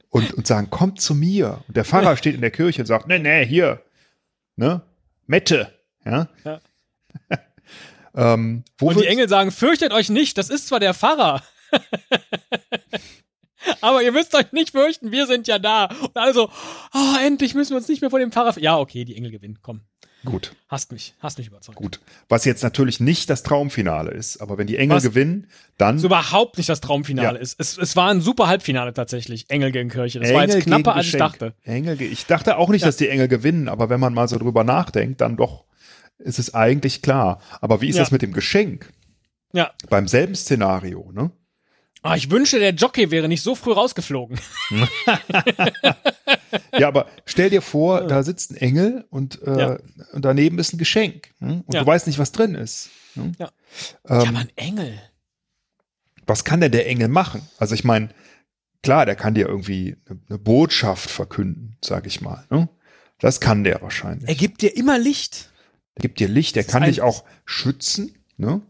Und, 0.09 0.33
und 0.33 0.45
sagen, 0.45 0.69
kommt 0.69 1.01
zu 1.01 1.15
mir. 1.15 1.63
Und 1.67 1.75
der 1.75 1.85
Pfarrer 1.85 2.15
steht 2.17 2.35
in 2.35 2.41
der 2.41 2.51
Kirche 2.51 2.81
und 2.81 2.85
sagt, 2.85 3.07
nee, 3.07 3.19
nee, 3.19 3.45
hier, 3.45 3.81
ne, 4.55 4.81
Mette. 5.25 5.73
Ja. 6.05 6.27
Ja. 6.43 6.59
ähm, 8.33 8.63
wo 8.77 8.89
Und 8.89 8.99
die 8.99 9.07
Engel 9.07 9.27
sagen, 9.27 9.51
fürchtet 9.51 9.91
euch 9.91 10.09
nicht, 10.09 10.37
das 10.37 10.49
ist 10.49 10.67
zwar 10.67 10.79
der 10.79 10.93
Pfarrer. 10.93 11.41
Aber 13.81 14.03
ihr 14.03 14.11
müsst 14.11 14.35
euch 14.35 14.51
nicht 14.51 14.71
fürchten, 14.71 15.11
wir 15.11 15.25
sind 15.25 15.47
ja 15.47 15.57
da. 15.57 15.85
Und 15.85 16.15
also, 16.15 16.49
oh, 16.93 17.15
endlich 17.25 17.55
müssen 17.55 17.71
wir 17.71 17.77
uns 17.77 17.87
nicht 17.87 18.01
mehr 18.01 18.11
vor 18.11 18.19
dem 18.19 18.31
Pfarrer. 18.31 18.59
Ja, 18.59 18.77
okay, 18.77 19.05
die 19.05 19.15
Engel 19.15 19.31
gewinnen. 19.31 19.57
Komm, 19.61 19.81
Gut, 20.23 20.55
hast 20.69 20.91
mich, 20.91 21.13
hast 21.19 21.37
mich 21.39 21.47
überzeugt. 21.47 21.77
gut. 21.77 21.99
Was 22.29 22.45
jetzt 22.45 22.63
natürlich 22.63 22.99
nicht 22.99 23.29
das 23.29 23.41
Traumfinale 23.43 24.11
ist, 24.11 24.37
aber 24.41 24.57
wenn 24.57 24.65
die 24.67 24.77
Engel 24.77 24.97
Was? 24.97 25.03
gewinnen, 25.03 25.47
dann 25.77 25.95
Das 25.97 26.03
überhaupt 26.03 26.57
nicht 26.57 26.69
das 26.69 26.79
Traumfinale 26.81 27.37
Ja. 27.37 27.41
ist. 27.41 27.59
Es, 27.59 27.77
es 27.77 27.95
war 27.95 28.09
ein 28.11 28.21
super 28.21 28.47
Halbfinale 28.47 28.93
tatsächlich. 28.93 29.49
Engel 29.49 29.71
gegen 29.71 29.89
Kirche. 29.89 30.19
Das 30.19 30.31
war 30.33 30.43
Engel 30.43 30.57
jetzt 30.57 30.65
knapper, 30.65 30.95
als 30.95 31.07
ich 31.07 31.17
dachte. 31.17 31.53
Engel, 31.63 31.97
ge- 31.97 32.07
ich 32.07 32.25
dachte 32.27 32.57
auch 32.57 32.69
nicht, 32.69 32.81
Ja. 32.81 32.87
dass 32.87 32.97
die 32.97 33.09
Engel 33.09 33.27
gewinnen, 33.27 33.67
aber 33.67 33.89
wenn 33.89 33.99
man 33.99 34.13
mal 34.13 34.27
so 34.27 34.37
drüber 34.39 34.63
nachdenkt, 34.63 35.21
dann 35.21 35.37
doch 35.37 35.65
ist 36.17 36.39
es 36.39 36.53
eigentlich 36.53 37.01
klar. 37.03 37.39
Aber 37.61 37.81
wie 37.81 37.89
ist 37.89 37.95
Ja. 37.97 38.01
das 38.03 38.11
mit 38.11 38.21
dem 38.23 38.33
Geschenk? 38.33 38.91
Ja. 39.53 39.71
Beim 39.89 40.07
selben 40.07 40.33
Szenario, 40.35 41.11
ne? 41.13 41.31
Ah, 42.07 42.15
ich 42.15 42.29
wünschte, 42.29 42.59
der 42.59 42.73
Jockey 42.73 43.09
wäre 43.09 43.27
nicht 43.27 43.41
so 43.41 43.55
früh 43.55 43.71
rausgeflogen. 43.73 44.39
Ja, 46.77 46.87
aber 46.87 47.07
stell 47.25 47.49
dir 47.49 47.61
vor, 47.61 48.05
da 48.07 48.21
sitzt 48.23 48.51
ein 48.51 48.57
Engel 48.57 49.05
und, 49.09 49.41
äh, 49.43 49.59
Ja. 49.59 49.77
und 50.13 50.23
daneben 50.25 50.59
ist 50.59 50.73
ein 50.73 50.77
Geschenk. 50.77 51.29
Hm? 51.39 51.61
Und 51.65 51.73
Ja. 51.73 51.81
du 51.81 51.87
weißt 51.87 52.07
nicht, 52.07 52.19
was 52.19 52.31
drin 52.31 52.53
ist. 52.55 52.89
Hm? 53.13 53.31
Ja. 53.39 53.51
Ähm, 54.07 54.21
ja, 54.21 54.29
aber 54.29 54.39
ein 54.39 54.51
Engel. 54.55 55.01
was 56.27 56.43
kann 56.43 56.59
denn 56.61 56.71
der 56.71 56.87
Engel 56.87 57.07
machen? 57.07 57.41
Also 57.57 57.75
ich 57.75 57.83
meine, 57.83 58.09
klar, 58.83 59.05
der 59.05 59.15
kann 59.15 59.33
dir 59.35 59.47
irgendwie 59.47 59.95
eine, 60.09 60.19
eine 60.29 60.37
Botschaft 60.39 61.09
verkünden, 61.09 61.77
sag 61.83 62.07
ich 62.07 62.19
mal. 62.21 62.45
Ne? 62.49 62.67
Das 63.19 63.39
kann 63.39 63.63
der 63.63 63.81
wahrscheinlich. 63.81 64.27
Er 64.27 64.35
gibt 64.35 64.61
dir 64.61 64.75
immer 64.75 64.97
Licht. 64.99 65.49
Der 65.97 66.01
gibt 66.01 66.19
dir 66.19 66.27
Licht, 66.27 66.57
ist 66.57 66.69
kann 66.69 66.83
dich 66.83 67.01
auch 67.01 67.23
schützen, 67.45 68.15
ne? 68.37 68.61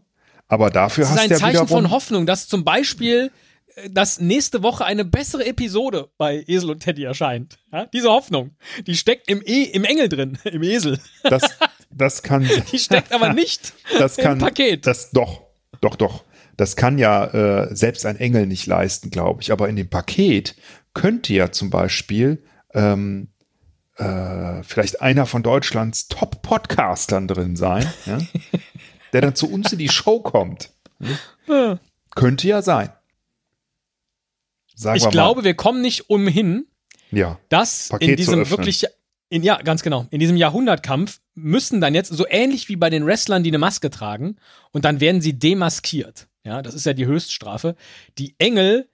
Aber 0.48 0.70
dafür 0.70 1.02
Das 1.02 1.10
ist 1.10 1.16
hast 1.16 1.22
ein 1.22 1.28
du 1.28 1.34
ja 1.34 1.40
Zeichen 1.40 1.52
wiederum, 1.52 1.68
von 1.68 1.90
Hoffnung, 1.90 2.26
dass 2.26 2.48
zum 2.48 2.64
Beispiel 2.64 3.30
äh, 3.74 3.90
dass 3.90 4.20
nächste 4.20 4.62
Woche 4.62 4.84
eine 4.84 5.04
bessere 5.04 5.44
Episode 5.46 6.08
bei 6.18 6.44
Esel 6.46 6.70
und 6.70 6.80
Teddy 6.80 7.04
erscheint. 7.04 7.58
Ja? 7.72 7.86
Diese 7.86 8.08
Hoffnung, 8.08 8.56
die 8.86 8.96
steckt 8.96 9.30
im, 9.30 9.42
e 9.44 9.64
im 9.64 9.84
Engel 9.84 10.08
drin, 10.08 10.38
im 10.44 10.62
Esel. 10.62 10.98
das, 11.24 11.42
das 11.90 12.22
kann, 12.22 12.48
Die 12.72 12.78
steckt 12.78 13.12
aber 13.12 13.32
nicht 13.32 13.72
das 13.98 14.16
kann, 14.16 14.34
im 14.34 14.38
Paket. 14.38 14.86
das 14.86 15.10
doch, 15.10 15.42
doch, 15.80 15.96
doch. 15.96 16.24
Das 16.56 16.74
kann 16.74 16.96
ja 16.96 17.26
äh, 17.66 17.76
selbst 17.76 18.06
ein 18.06 18.16
Engel 18.16 18.46
nicht 18.46 18.66
leisten, 18.66 19.10
glaube 19.10 19.42
ich. 19.42 19.52
Aber 19.52 19.68
in 19.68 19.76
dem 19.76 19.90
Paket 19.90 20.56
könnte 20.94 21.34
ja 21.34 21.52
zum 21.52 21.68
Beispiel 21.68 22.42
ähm, 22.72 23.28
äh, 23.96 24.62
vielleicht 24.62 25.02
einer 25.02 25.26
von 25.26 25.42
Deutschlands 25.42 26.08
Top-Podcastern 26.08 27.28
drin 27.28 27.56
sein, 27.56 27.86
ja? 28.06 28.18
Der 29.12 29.20
dann 29.20 29.34
zu 29.34 29.50
uns 29.50 29.72
in 29.72 29.78
die 29.78 29.88
Show 29.88 30.20
kommt. 30.20 30.70
Ja. 31.46 31.78
Könnte 32.14 32.48
ja 32.48 32.62
sein. 32.62 32.90
Sagen 34.74 34.96
Ich 34.96 35.04
wir 35.04 35.10
glaube, 35.10 35.44
wir 35.44 35.54
kommen 35.54 35.80
nicht 35.80 36.10
umhin. 36.10 36.66
Ja. 37.12 37.38
dass 37.48 37.88
Paket 37.90 38.10
in 38.10 38.16
diesem 38.16 38.50
wirklich, 38.50 38.84
in, 39.28 39.44
ja, 39.44 39.62
ganz 39.62 39.82
genau, 39.82 40.06
in 40.10 40.18
diesem 40.18 40.36
Jahrhundertkampf 40.36 41.20
müssen 41.34 41.80
dann 41.80 41.94
jetzt, 41.94 42.12
so 42.12 42.26
ähnlich 42.28 42.68
wie 42.68 42.76
bei 42.76 42.90
den 42.90 43.06
Wrestlern, 43.06 43.44
die 43.44 43.50
eine 43.50 43.58
Maske 43.58 43.90
tragen, 43.90 44.36
und 44.72 44.84
dann 44.84 45.00
werden 45.00 45.20
sie 45.20 45.38
demaskiert. 45.38 46.26
Ja, 46.44 46.62
das 46.62 46.74
ist 46.74 46.84
ja 46.86 46.94
die 46.94 47.06
Höchststrafe. 47.06 47.76
Die 48.18 48.34
Engel 48.38 48.88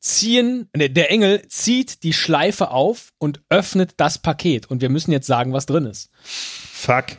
ziehen, 0.00 0.68
ne, 0.74 0.90
der 0.90 1.10
Engel 1.10 1.46
zieht 1.48 2.02
die 2.02 2.12
Schleife 2.12 2.70
auf 2.70 3.12
und 3.18 3.42
öffnet 3.50 3.94
das 3.98 4.18
Paket. 4.18 4.70
Und 4.70 4.80
wir 4.80 4.88
müssen 4.88 5.12
jetzt 5.12 5.26
sagen, 5.26 5.52
was 5.52 5.66
drin 5.66 5.86
ist. 5.86 6.10
Fuck. 6.22 7.18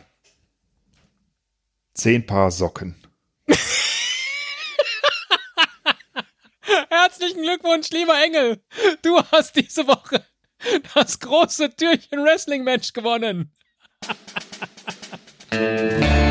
Zehn 2.02 2.26
Paar 2.26 2.50
Socken. 2.50 2.96
Herzlichen 6.90 7.44
Glückwunsch, 7.44 7.92
lieber 7.92 8.20
Engel. 8.24 8.64
Du 9.04 9.22
hast 9.32 9.56
diese 9.56 9.86
Woche 9.86 10.26
das 10.96 11.20
große 11.20 11.76
Türchen 11.76 12.24
Wrestling 12.24 12.64
Match 12.64 12.94
gewonnen. 12.94 13.54